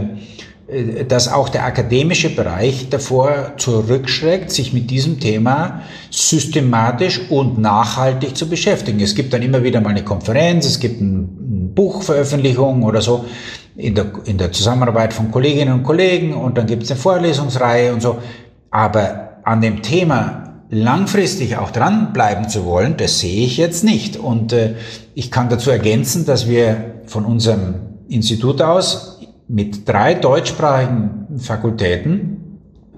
äh, 0.69 1.05
dass 1.05 1.33
auch 1.33 1.49
der 1.49 1.65
akademische 1.65 2.35
Bereich 2.35 2.89
davor 2.91 3.53
zurückschreckt, 3.57 4.51
sich 4.51 4.73
mit 4.73 4.91
diesem 4.91 5.21
Thema 5.21 5.83
systematisch 6.11 7.21
und 7.31 7.59
nachhaltig 7.59 8.37
zu 8.37 8.49
beschäftigen. 8.49 9.01
Es 9.01 9.15
gibt 9.15 9.33
dann 9.33 9.43
immer 9.43 9.63
wieder 9.63 9.81
mal 9.81 9.91
eine 9.91 10.05
Konferenz, 10.05 10.67
es 10.67 10.81
gibt 10.81 11.01
eine 11.01 11.29
Buchveröffentlichung 11.75 12.83
oder 12.83 13.01
so 13.01 13.25
in 13.77 13.95
der, 13.95 14.07
in 14.25 14.39
der 14.39 14.53
Zusammenarbeit 14.53 15.13
von 15.13 15.31
Kolleginnen 15.31 15.75
und 15.75 15.83
Kollegen 15.83 16.35
und 16.35 16.57
dann 16.57 16.67
gibt 16.67 16.85
es 16.85 16.91
eine 16.91 17.01
Vorlesungsreihe 17.01 17.93
und 17.93 18.01
so. 18.01 18.19
Aber 18.71 19.39
an 19.45 19.61
dem 19.61 19.83
Thema 19.83 20.47
langfristig 20.71 21.57
auch 21.57 21.71
dranbleiben 21.71 22.49
zu 22.49 22.65
wollen, 22.65 22.97
das 22.97 23.21
sehe 23.21 23.45
ich 23.45 23.57
jetzt 23.57 23.85
nicht. 23.85 24.17
Und 24.17 24.53
äh, 24.53 24.75
ich 25.15 25.31
kann 25.31 25.49
dazu 25.49 25.71
ergänzen, 25.71 26.27
dass 26.27 26.49
wir 26.49 27.03
von 27.07 27.25
unserem 27.25 27.75
Institut 28.09 28.63
aus 28.63 29.21
mit 29.49 29.89
drei 29.89 30.15
deutschsprachigen 30.15 31.39
Fakultäten, 31.39 32.43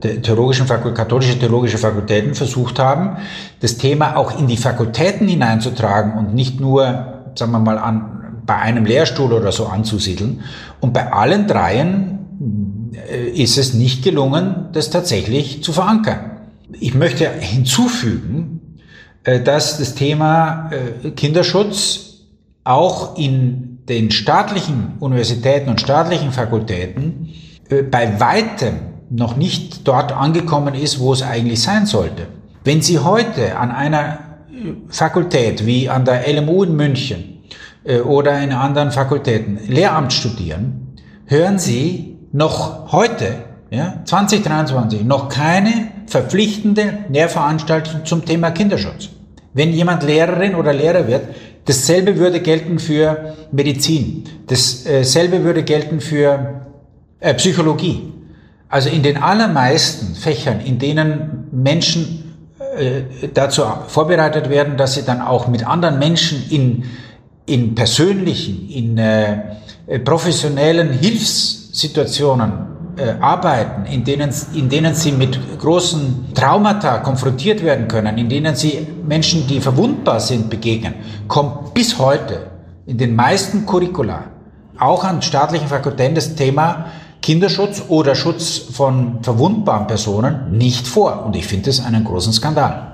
theologischen 0.01 0.67
katholische 0.67 1.39
theologische 1.39 1.77
Fakultäten 1.77 2.35
versucht 2.35 2.79
haben, 2.79 3.17
das 3.61 3.79
Thema 3.79 4.17
auch 4.17 4.39
in 4.39 4.47
die 4.47 4.57
Fakultäten 4.57 5.27
hineinzutragen 5.27 6.13
und 6.15 6.35
nicht 6.35 6.61
nur, 6.61 7.33
sagen 7.35 7.53
wir 7.53 7.59
mal, 7.59 7.79
an, 7.79 8.18
bei 8.49 8.57
einem 8.57 8.87
Lehrstuhl 8.87 9.35
oder 9.35 9.53
so 9.53 9.67
anzusiedeln. 9.67 10.41
Und 10.81 10.95
bei 10.95 11.13
allen 11.13 11.47
dreien 11.47 12.19
äh, 13.11 13.29
ist 13.29 13.59
es 13.59 13.75
nicht 13.75 14.03
gelungen, 14.03 14.71
das 14.73 14.89
tatsächlich 14.89 15.63
zu 15.63 15.75
verankern. 15.75 16.49
Ich 16.73 16.95
möchte 16.95 17.29
hinzufügen, 17.29 18.79
äh, 19.25 19.41
dass 19.41 19.77
das 19.77 19.95
Thema 19.95 20.71
äh, 20.71 21.11
Kinderschutz 21.11 22.23
auch 22.65 23.19
in 23.19 23.81
den 23.87 24.11
staatlichen 24.11 24.95
Universitäten 24.99 25.69
und 25.69 25.81
staatlichen 25.81 26.33
Fakultäten 26.33 27.29
bei 27.91 28.19
weitem 28.21 28.75
noch 29.11 29.37
nicht 29.37 29.87
dort 29.87 30.13
angekommen 30.13 30.75
ist, 30.75 31.01
wo 31.01 31.13
es 31.13 31.23
eigentlich 31.23 31.63
sein 31.63 31.87
sollte. 31.87 32.27
Wenn 32.65 32.83
Sie 32.83 32.99
heute 32.99 33.57
an 33.57 33.71
einer 33.71 34.19
Fakultät 34.89 35.65
wie 35.65 35.89
an 35.89 36.05
der 36.05 36.31
LMU 36.31 36.65
in 36.65 36.77
München 36.77 37.38
oder 38.05 38.39
in 38.41 38.53
anderen 38.53 38.91
Fakultäten 38.91 39.59
Lehramt 39.67 40.13
studieren, 40.13 40.95
hören 41.27 41.59
Sie 41.59 42.19
noch 42.33 42.93
heute, 42.93 43.45
ja, 43.71 44.01
2023, 44.05 45.05
noch 45.05 45.29
keine 45.29 45.89
verpflichtende 46.07 47.05
Lehrveranstaltung 47.11 48.05
zum 48.05 48.25
Thema 48.25 48.51
Kinderschutz. 48.51 49.11
Wenn 49.55 49.73
jemand 49.73 50.03
Lehrerin 50.03 50.55
oder 50.55 50.73
Lehrer 50.73 51.07
wird, 51.07 51.23
dasselbe 51.65 52.17
würde 52.17 52.41
gelten 52.41 52.79
für 52.79 53.35
Medizin, 53.53 54.25
dasselbe 54.47 55.45
würde 55.45 55.63
gelten 55.63 56.01
für 56.01 56.63
äh, 57.21 57.35
Psychologie. 57.35 58.13
Also 58.69 58.91
in 58.91 59.03
den 59.03 59.17
allermeisten 59.17 60.15
Fächern, 60.15 60.61
in 60.61 60.79
denen 60.79 61.49
Menschen 61.51 62.37
äh, 62.77 63.29
dazu 63.33 63.63
vorbereitet 63.87 64.51
werden, 64.51 64.77
dass 64.77 64.95
sie 64.95 65.05
dann 65.05 65.21
auch 65.21 65.49
mit 65.49 65.67
anderen 65.67 65.99
Menschen 65.99 66.45
in, 66.51 66.85
in 67.49 67.75
persönlichen, 67.75 68.69
in 68.69 68.99
äh, 68.99 69.99
professionellen 70.05 70.93
Hilfssituationen 70.93 72.53
äh, 72.97 73.15
arbeiten, 73.21 73.87
in 73.87 74.05
denen, 74.05 74.31
in 74.55 74.69
denen 74.69 74.95
sie 74.95 75.13
mit 75.13 75.39
großen 75.59 76.35
Traumata 76.35 76.99
konfrontiert 76.99 77.63
werden 77.63 77.89
können, 77.89 78.19
in 78.19 78.29
denen 78.29 78.55
sie 78.55 78.87
Menschen, 79.07 79.47
die 79.47 79.61
verwundbar 79.61 80.21
sind, 80.21 80.51
begegnen, 80.51 80.95
kommt 81.27 81.75
bis 81.75 81.99
heute 81.99 82.51
in 82.87 82.99
den 82.99 83.15
meisten 83.15 83.67
Curricula, 83.67 84.25
auch 84.79 85.05
an 85.05 85.23
staatlichen 85.23 85.69
Fakultäten, 85.69 86.15
das 86.15 86.35
Thema 86.35 86.87
Kinderschutz 87.21 87.83
oder 87.89 88.15
Schutz 88.15 88.59
von 88.59 89.23
verwundbaren 89.23 89.87
Personen 89.87 90.57
nicht 90.57 90.87
vor. 90.87 91.25
Und 91.27 91.37
ich 91.37 91.47
finde 91.47 91.71
es 91.71 91.85
einen 91.85 92.05
großen 92.05 92.33
Skandal. 92.33 92.88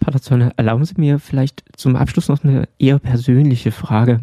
Pater 0.00 0.20
Zöllner, 0.20 0.52
erlauben 0.56 0.84
Sie 0.84 0.94
mir 0.96 1.18
vielleicht 1.18 1.62
zum 1.76 1.94
Abschluss 1.94 2.28
noch 2.28 2.42
eine 2.42 2.68
eher 2.78 2.98
persönliche 2.98 3.70
Frage 3.70 4.20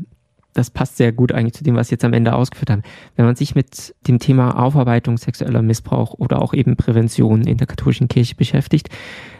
das 0.57 0.71
passt 0.71 0.97
sehr 0.97 1.11
gut 1.11 1.32
eigentlich 1.32 1.53
zu 1.53 1.63
dem, 1.63 1.75
was 1.75 1.89
Sie 1.89 1.93
jetzt 1.93 2.05
am 2.05 2.13
Ende 2.13 2.34
ausgeführt 2.34 2.71
haben. 2.71 2.84
Wenn 3.15 3.25
man 3.25 3.36
sich 3.36 3.55
mit 3.55 3.93
dem 4.07 4.19
Thema 4.19 4.59
Aufarbeitung 4.59 5.17
sexueller 5.17 5.61
Missbrauch 5.61 6.15
oder 6.17 6.41
auch 6.41 6.53
eben 6.53 6.75
Prävention 6.75 7.45
in 7.45 7.57
der 7.57 7.67
katholischen 7.67 8.07
Kirche 8.07 8.36
beschäftigt, 8.36 8.89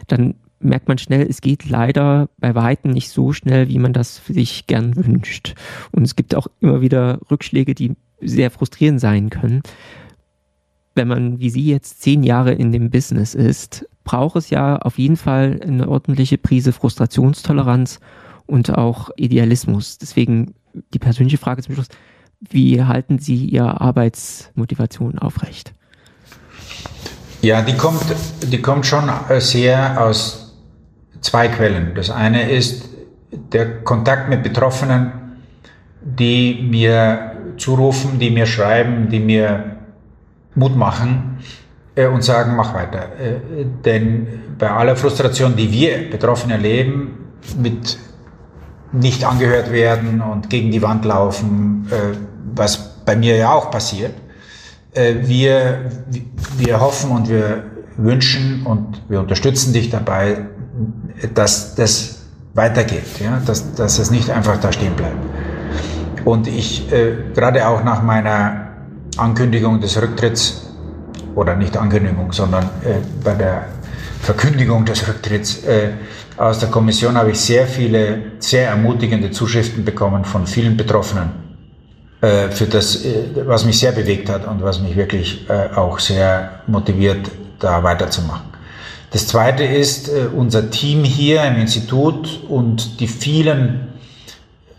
dann 0.06 0.36
merkt 0.60 0.88
man 0.88 0.98
schnell, 0.98 1.26
es 1.28 1.40
geht 1.40 1.68
leider 1.68 2.28
bei 2.38 2.54
Weitem 2.54 2.92
nicht 2.92 3.10
so 3.10 3.32
schnell, 3.32 3.68
wie 3.68 3.78
man 3.78 3.92
das 3.92 4.22
sich 4.26 4.66
gern 4.66 4.96
wünscht. 4.96 5.54
Und 5.92 6.02
es 6.04 6.16
gibt 6.16 6.34
auch 6.34 6.46
immer 6.60 6.80
wieder 6.80 7.20
Rückschläge, 7.30 7.74
die 7.74 7.96
sehr 8.20 8.50
frustrierend 8.50 9.00
sein 9.00 9.30
können. 9.30 9.62
Wenn 10.94 11.08
man, 11.08 11.38
wie 11.38 11.50
Sie 11.50 11.64
jetzt 11.64 12.02
zehn 12.02 12.24
Jahre 12.24 12.52
in 12.52 12.72
dem 12.72 12.90
Business 12.90 13.34
ist, 13.34 13.88
braucht 14.08 14.36
es 14.36 14.48
ja 14.48 14.78
auf 14.78 14.98
jeden 14.98 15.18
Fall 15.18 15.60
eine 15.62 15.86
ordentliche 15.86 16.38
Prise 16.38 16.72
Frustrationstoleranz 16.72 18.00
und 18.46 18.70
auch 18.70 19.10
Idealismus. 19.16 19.98
Deswegen 19.98 20.54
die 20.94 20.98
persönliche 20.98 21.36
Frage 21.36 21.62
zum 21.62 21.74
Schluss. 21.74 21.88
Wie 22.40 22.82
halten 22.82 23.18
Sie 23.18 23.44
Ihre 23.44 23.82
Arbeitsmotivation 23.82 25.18
aufrecht? 25.18 25.74
Ja, 27.42 27.60
die 27.60 27.76
kommt, 27.76 28.02
die 28.50 28.62
kommt 28.62 28.86
schon 28.86 29.10
sehr 29.40 30.02
aus 30.02 30.56
zwei 31.20 31.48
Quellen. 31.48 31.94
Das 31.94 32.08
eine 32.08 32.50
ist 32.50 32.88
der 33.30 33.84
Kontakt 33.84 34.30
mit 34.30 34.42
Betroffenen, 34.42 35.12
die 36.00 36.66
mir 36.66 37.32
zurufen, 37.58 38.18
die 38.18 38.30
mir 38.30 38.46
schreiben, 38.46 39.10
die 39.10 39.20
mir 39.20 39.76
Mut 40.54 40.74
machen 40.74 41.40
und 42.06 42.22
sagen, 42.22 42.54
mach 42.56 42.74
weiter. 42.74 43.08
Äh, 43.18 43.64
denn 43.84 44.26
bei 44.58 44.70
aller 44.70 44.96
Frustration, 44.96 45.56
die 45.56 45.70
wir 45.70 46.10
Betroffene 46.10 46.54
erleben, 46.54 47.32
mit 47.56 47.98
nicht 48.92 49.24
angehört 49.24 49.70
werden 49.72 50.20
und 50.20 50.50
gegen 50.50 50.70
die 50.70 50.82
Wand 50.82 51.04
laufen, 51.04 51.88
äh, 51.90 52.16
was 52.54 53.04
bei 53.04 53.16
mir 53.16 53.36
ja 53.36 53.52
auch 53.52 53.70
passiert. 53.70 54.14
Äh, 54.92 55.14
wir, 55.22 55.90
wir 56.56 56.80
hoffen 56.80 57.10
und 57.10 57.28
wir 57.28 57.64
wünschen 57.96 58.64
und 58.64 59.02
wir 59.08 59.20
unterstützen 59.20 59.72
dich 59.72 59.90
dabei, 59.90 60.46
dass 61.34 61.74
das 61.74 62.22
weitergeht, 62.54 63.20
ja? 63.20 63.40
dass, 63.44 63.74
dass 63.74 63.98
es 63.98 64.10
nicht 64.10 64.30
einfach 64.30 64.58
da 64.58 64.72
stehen 64.72 64.94
bleibt. 64.94 65.16
Und 66.24 66.46
ich, 66.46 66.90
äh, 66.92 67.16
gerade 67.34 67.66
auch 67.68 67.84
nach 67.84 68.02
meiner 68.02 68.68
Ankündigung 69.16 69.80
des 69.80 70.00
Rücktritts, 70.00 70.67
oder 71.38 71.54
nicht 71.54 71.76
Ankündigung, 71.76 72.32
sondern 72.32 72.64
äh, 72.84 72.94
bei 73.22 73.34
der 73.34 73.66
Verkündigung 74.20 74.84
des 74.84 75.06
Rücktritts, 75.06 75.64
äh, 75.64 75.90
aus 76.36 76.58
der 76.58 76.68
Kommission 76.68 77.16
habe 77.16 77.30
ich 77.30 77.40
sehr 77.40 77.66
viele, 77.66 78.22
sehr 78.38 78.68
ermutigende 78.68 79.30
Zuschriften 79.30 79.84
bekommen 79.84 80.24
von 80.24 80.46
vielen 80.46 80.76
Betroffenen, 80.76 81.30
äh, 82.20 82.48
für 82.48 82.66
das, 82.66 83.04
äh, 83.04 83.24
was 83.44 83.64
mich 83.64 83.78
sehr 83.78 83.92
bewegt 83.92 84.28
hat 84.28 84.46
und 84.46 84.62
was 84.62 84.80
mich 84.80 84.96
wirklich 84.96 85.48
äh, 85.48 85.74
auch 85.74 85.98
sehr 85.98 86.60
motiviert, 86.66 87.30
da 87.58 87.82
weiterzumachen. 87.82 88.46
Das 89.10 89.26
zweite 89.26 89.64
ist 89.64 90.10
unser 90.36 90.70
Team 90.70 91.02
hier 91.02 91.42
im 91.44 91.56
Institut 91.56 92.40
und 92.48 93.00
die 93.00 93.08
vielen, 93.08 93.87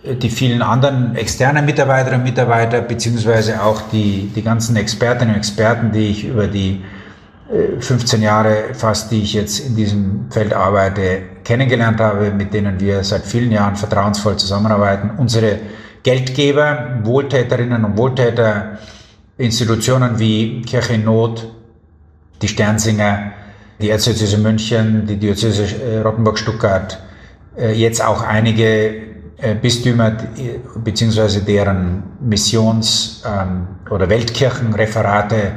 die 0.03 0.29
vielen 0.29 0.61
anderen 0.61 1.15
externen 1.15 1.65
Mitarbeiterinnen 1.65 2.21
und 2.21 2.29
Mitarbeiter, 2.29 2.81
beziehungsweise 2.81 3.61
auch 3.61 3.81
die, 3.91 4.31
die 4.33 4.41
ganzen 4.41 4.75
Expertinnen 4.75 5.33
und 5.33 5.39
Experten, 5.39 5.91
die 5.91 6.07
ich 6.07 6.25
über 6.25 6.47
die 6.47 6.81
15 7.79 8.21
Jahre 8.21 8.73
fast, 8.73 9.11
die 9.11 9.23
ich 9.23 9.33
jetzt 9.33 9.59
in 9.59 9.75
diesem 9.75 10.27
Feld 10.29 10.53
arbeite, 10.53 11.23
kennengelernt 11.43 11.99
habe, 11.99 12.31
mit 12.31 12.53
denen 12.53 12.79
wir 12.79 13.03
seit 13.03 13.25
vielen 13.25 13.51
Jahren 13.51 13.75
vertrauensvoll 13.75 14.37
zusammenarbeiten. 14.37 15.11
Unsere 15.17 15.57
Geldgeber, 16.03 16.99
Wohltäterinnen 17.03 17.83
und 17.83 17.97
Wohltäter, 17.97 18.77
Institutionen 19.37 20.19
wie 20.19 20.61
Kirche 20.61 20.93
in 20.93 21.05
Not, 21.05 21.51
die 22.41 22.47
Sternsinger, 22.47 23.31
die 23.81 23.89
Erzdiözese 23.89 24.37
München, 24.37 25.07
die 25.07 25.17
Diözese 25.17 25.63
äh, 25.63 25.99
Rottenburg-Stuttgart, 26.01 26.99
äh, 27.57 27.73
jetzt 27.73 28.03
auch 28.03 28.21
einige 28.21 28.63
äh, 28.63 29.08
Bistümer 29.61 30.17
beziehungsweise 30.83 31.41
deren 31.41 32.03
Missions- 32.19 33.23
ähm, 33.25 33.67
oder 33.89 34.09
Weltkirchenreferate 34.09 35.53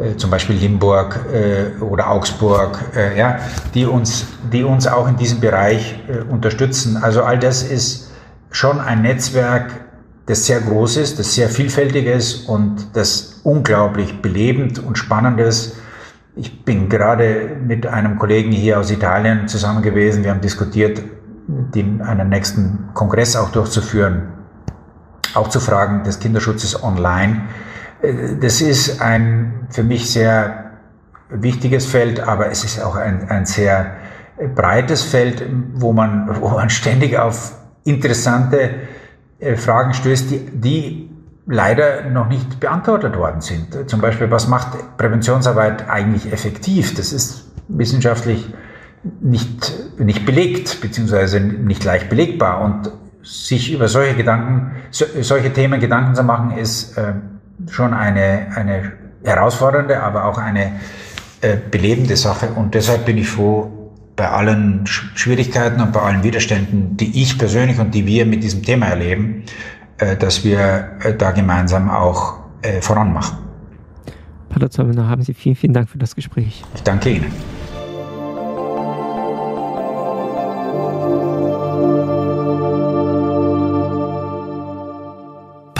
äh, 0.00 0.16
zum 0.16 0.30
Beispiel 0.30 0.56
Limburg 0.56 1.20
äh, 1.32 1.82
oder 1.82 2.10
Augsburg, 2.10 2.78
äh, 2.96 3.18
ja, 3.18 3.38
die 3.74 3.84
uns, 3.84 4.24
die 4.50 4.64
uns 4.64 4.86
auch 4.86 5.06
in 5.06 5.16
diesem 5.16 5.40
Bereich 5.40 6.00
äh, 6.08 6.22
unterstützen. 6.22 6.96
Also 6.96 7.22
all 7.22 7.38
das 7.38 7.62
ist 7.62 8.10
schon 8.50 8.80
ein 8.80 9.02
Netzwerk, 9.02 9.70
das 10.24 10.46
sehr 10.46 10.60
groß 10.60 10.96
ist, 10.96 11.18
das 11.18 11.34
sehr 11.34 11.48
vielfältig 11.48 12.06
ist 12.06 12.48
und 12.48 12.86
das 12.94 13.40
unglaublich 13.42 14.22
belebend 14.22 14.78
und 14.78 14.96
spannend 14.96 15.40
ist. 15.40 15.76
Ich 16.36 16.64
bin 16.64 16.88
gerade 16.88 17.50
mit 17.62 17.86
einem 17.86 18.18
Kollegen 18.18 18.50
hier 18.50 18.80
aus 18.80 18.90
Italien 18.90 19.46
zusammen 19.46 19.82
gewesen. 19.82 20.24
Wir 20.24 20.30
haben 20.30 20.40
diskutiert, 20.40 21.02
den, 21.46 22.02
einen 22.02 22.28
nächsten 22.28 22.90
Kongress 22.94 23.36
auch 23.36 23.50
durchzuführen, 23.50 24.28
auch 25.34 25.48
zu 25.48 25.60
Fragen 25.60 26.04
des 26.04 26.18
Kinderschutzes 26.18 26.82
online. 26.82 27.42
Das 28.40 28.60
ist 28.60 29.00
ein 29.00 29.66
für 29.70 29.82
mich 29.82 30.10
sehr 30.10 30.72
wichtiges 31.30 31.86
Feld, 31.86 32.20
aber 32.20 32.50
es 32.50 32.64
ist 32.64 32.80
auch 32.80 32.96
ein, 32.96 33.30
ein 33.30 33.46
sehr 33.46 33.96
breites 34.54 35.02
Feld, 35.02 35.44
wo 35.74 35.92
man, 35.92 36.28
wo 36.40 36.48
man 36.48 36.70
ständig 36.70 37.18
auf 37.18 37.54
interessante 37.84 38.70
äh, 39.38 39.56
Fragen 39.56 39.94
stößt, 39.94 40.30
die, 40.30 40.38
die 40.52 41.10
leider 41.46 42.08
noch 42.08 42.28
nicht 42.28 42.60
beantwortet 42.60 43.16
worden 43.16 43.40
sind. 43.40 43.90
Zum 43.90 44.00
Beispiel, 44.00 44.30
was 44.30 44.46
macht 44.46 44.96
Präventionsarbeit 44.96 45.88
eigentlich 45.90 46.32
effektiv? 46.32 46.94
Das 46.94 47.12
ist 47.12 47.50
wissenschaftlich 47.68 48.52
nicht, 49.20 49.72
nicht 49.98 50.24
belegt, 50.24 50.80
beziehungsweise 50.80 51.40
nicht 51.40 51.84
leicht 51.84 52.08
belegbar. 52.08 52.60
Und 52.60 52.90
sich 53.22 53.72
über 53.72 53.88
solche 53.88 54.14
Gedanken, 54.14 54.72
so, 54.90 55.04
solche 55.20 55.52
Themen 55.52 55.80
Gedanken 55.80 56.14
zu 56.14 56.22
machen, 56.22 56.56
ist 56.56 56.96
äh, 56.96 57.14
schon 57.70 57.94
eine, 57.94 58.48
eine 58.54 58.92
herausfordernde, 59.24 60.02
aber 60.02 60.24
auch 60.24 60.38
eine 60.38 60.72
äh, 61.40 61.56
belebende 61.70 62.16
Sache. 62.16 62.48
Und 62.48 62.74
deshalb 62.74 63.04
bin 63.04 63.18
ich 63.18 63.28
froh, 63.28 63.82
bei 64.16 64.28
allen 64.28 64.86
Schwierigkeiten 64.86 65.80
und 65.80 65.92
bei 65.92 66.00
allen 66.00 66.22
Widerständen, 66.22 66.96
die 66.96 67.22
ich 67.22 67.38
persönlich 67.38 67.78
und 67.78 67.94
die 67.94 68.06
wir 68.06 68.26
mit 68.26 68.42
diesem 68.42 68.62
Thema 68.62 68.86
erleben, 68.86 69.44
äh, 69.98 70.16
dass 70.16 70.44
wir 70.44 70.90
äh, 71.02 71.14
da 71.14 71.30
gemeinsam 71.30 71.90
auch 71.90 72.40
äh, 72.62 72.80
voranmachen. 72.80 73.38
Pater 74.50 74.70
Zolmener, 74.70 75.08
haben 75.08 75.22
Sie 75.22 75.32
vielen, 75.32 75.56
vielen 75.56 75.72
Dank 75.72 75.88
für 75.88 75.98
das 75.98 76.14
Gespräch. 76.14 76.62
Ich 76.74 76.82
danke 76.82 77.10
Ihnen. 77.10 77.32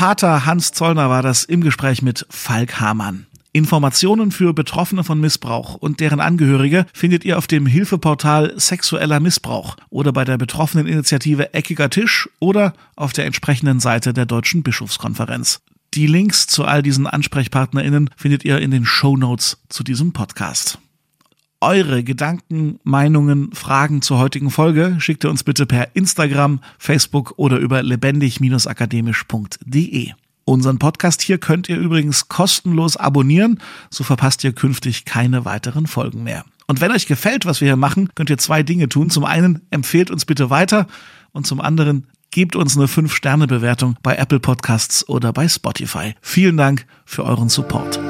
Pater 0.03 0.47
Hans 0.47 0.73
Zollner 0.73 1.09
war 1.11 1.23
das 1.23 1.45
im 1.45 1.61
Gespräch 1.61 2.03
mit 2.03 2.27
Falk 2.29 2.81
Hamann. 2.81 3.27
Informationen 3.53 4.33
für 4.33 4.53
Betroffene 4.53 5.05
von 5.05 5.21
Missbrauch 5.21 5.75
und 5.77 6.01
deren 6.01 6.19
Angehörige 6.19 6.87
findet 6.93 7.25
ihr 7.25 7.39
auf 7.39 7.47
dem 7.47 7.67
Hilfeportal 7.67 8.59
Sexueller 8.59 9.21
Missbrauch 9.21 9.77
oder 9.91 10.13
bei 10.13 10.25
der 10.25 10.39
betroffenen 10.39 10.89
Initiative 10.89 11.55
Eckiger 11.55 11.89
Tisch 11.89 12.29
oder 12.41 12.73
auf 12.97 13.13
der 13.13 13.27
entsprechenden 13.27 13.79
Seite 13.79 14.13
der 14.13 14.27
Deutschen 14.27 14.63
Bischofskonferenz. 14.63 15.61
Die 15.95 16.09
Links 16.09 16.47
zu 16.47 16.65
all 16.65 16.83
diesen 16.83 17.07
AnsprechpartnerInnen 17.07 18.11
findet 18.17 18.45
ihr 18.45 18.59
in 18.59 18.73
den 18.73 18.85
Show 18.85 19.17
Notes 19.17 19.59
zu 19.69 19.85
diesem 19.85 20.13
Podcast 20.13 20.79
eure 21.63 22.03
Gedanken, 22.03 22.81
Meinungen, 22.83 23.53
Fragen 23.53 24.03
zur 24.03 24.19
heutigen 24.19 24.51
Folge 24.51 24.97
schickt 24.99 25.23
ihr 25.25 25.31
uns 25.31 25.45
bitte 25.45 25.65
per 25.65 25.95
Instagram, 25.95 26.61
Facebook 26.79 27.35
oder 27.37 27.59
über 27.59 27.83
lebendig-akademisch.de. 27.83 30.11
Unseren 30.45 30.79
Podcast 30.79 31.23
hier 31.23 31.39
könnt 31.39 31.69
ihr 31.69 31.79
übrigens 31.79 32.29
kostenlos 32.29 32.97
abonnieren, 32.97 33.61
so 33.91 34.05
verpasst 34.05 34.45
ihr 34.45 34.53
künftig 34.53 35.05
keine 35.05 35.45
weiteren 35.45 35.87
Folgen 35.87 36.25
mehr. 36.25 36.45
Und 36.67 36.81
wenn 36.81 36.91
euch 36.91 37.07
gefällt, 37.07 37.47
was 37.47 37.61
wir 37.61 37.69
hier 37.69 37.77
machen, 37.77 38.09
könnt 38.15 38.31
ihr 38.31 38.39
zwei 38.39 38.63
Dinge 38.63 38.89
tun. 38.89 39.11
Zum 39.11 39.25
einen 39.25 39.61
empfehlt 39.71 40.11
uns 40.11 40.25
bitte 40.25 40.51
weiter 40.51 40.87
und 41.33 41.47
zum 41.47 41.61
anderen 41.61 42.07
gebt 42.31 42.57
uns 42.57 42.77
eine 42.77 42.87
5-Sterne-Bewertung 42.87 43.97
bei 44.03 44.17
Apple 44.17 44.41
Podcasts 44.41 45.09
oder 45.09 45.33
bei 45.33 45.49
Spotify. 45.49 46.15
Vielen 46.21 46.57
Dank 46.57 46.87
für 47.05 47.25
euren 47.25 47.49
Support. 47.49 48.01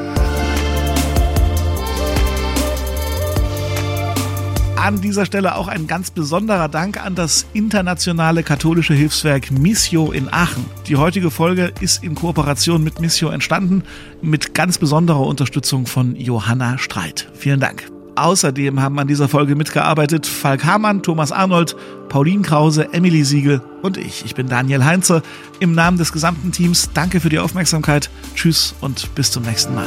An 4.83 5.01
dieser 5.01 5.27
Stelle 5.27 5.55
auch 5.55 5.69
ein 5.69 5.87
ganz 5.87 6.11
besonderer 6.11 6.69
Dank 6.69 7.01
an 7.01 7.15
das 7.15 7.47
internationale 7.53 8.43
katholische 8.43 8.95
Hilfswerk 8.95 9.53
Missio 9.53 10.11
in 10.11 10.27
Aachen. 10.33 10.67
Die 10.89 10.97
heutige 10.97 11.31
Folge 11.31 11.73
ist 11.79 12.03
in 12.03 12.17
Kooperation 12.17 12.83
mit 12.83 12.99
Missio 12.99 13.29
entstanden, 13.29 13.85
mit 14.23 14.55
ganz 14.55 14.79
besonderer 14.79 15.21
Unterstützung 15.21 15.87
von 15.87 16.17
Johanna 16.17 16.79
Streit. 16.79 17.31
Vielen 17.33 17.61
Dank. 17.61 17.93
Außerdem 18.17 18.81
haben 18.81 18.99
an 18.99 19.07
dieser 19.07 19.29
Folge 19.29 19.55
mitgearbeitet 19.55 20.27
Falk 20.27 20.65
Hamann, 20.65 21.05
Thomas 21.05 21.31
Arnold, 21.31 21.77
Pauline 22.09 22.43
Krause, 22.43 22.93
Emily 22.93 23.23
Siegel 23.23 23.63
und 23.83 23.97
ich. 23.97 24.25
Ich 24.25 24.35
bin 24.35 24.49
Daniel 24.49 24.85
Heinze. 24.85 25.23
Im 25.61 25.77
Namen 25.77 25.97
des 25.97 26.13
gesamten 26.13 26.51
Teams 26.51 26.91
danke 26.93 27.21
für 27.21 27.29
die 27.29 27.39
Aufmerksamkeit. 27.39 28.11
Tschüss 28.35 28.75
und 28.81 29.15
bis 29.15 29.31
zum 29.31 29.45
nächsten 29.45 29.77
Mal. 29.77 29.87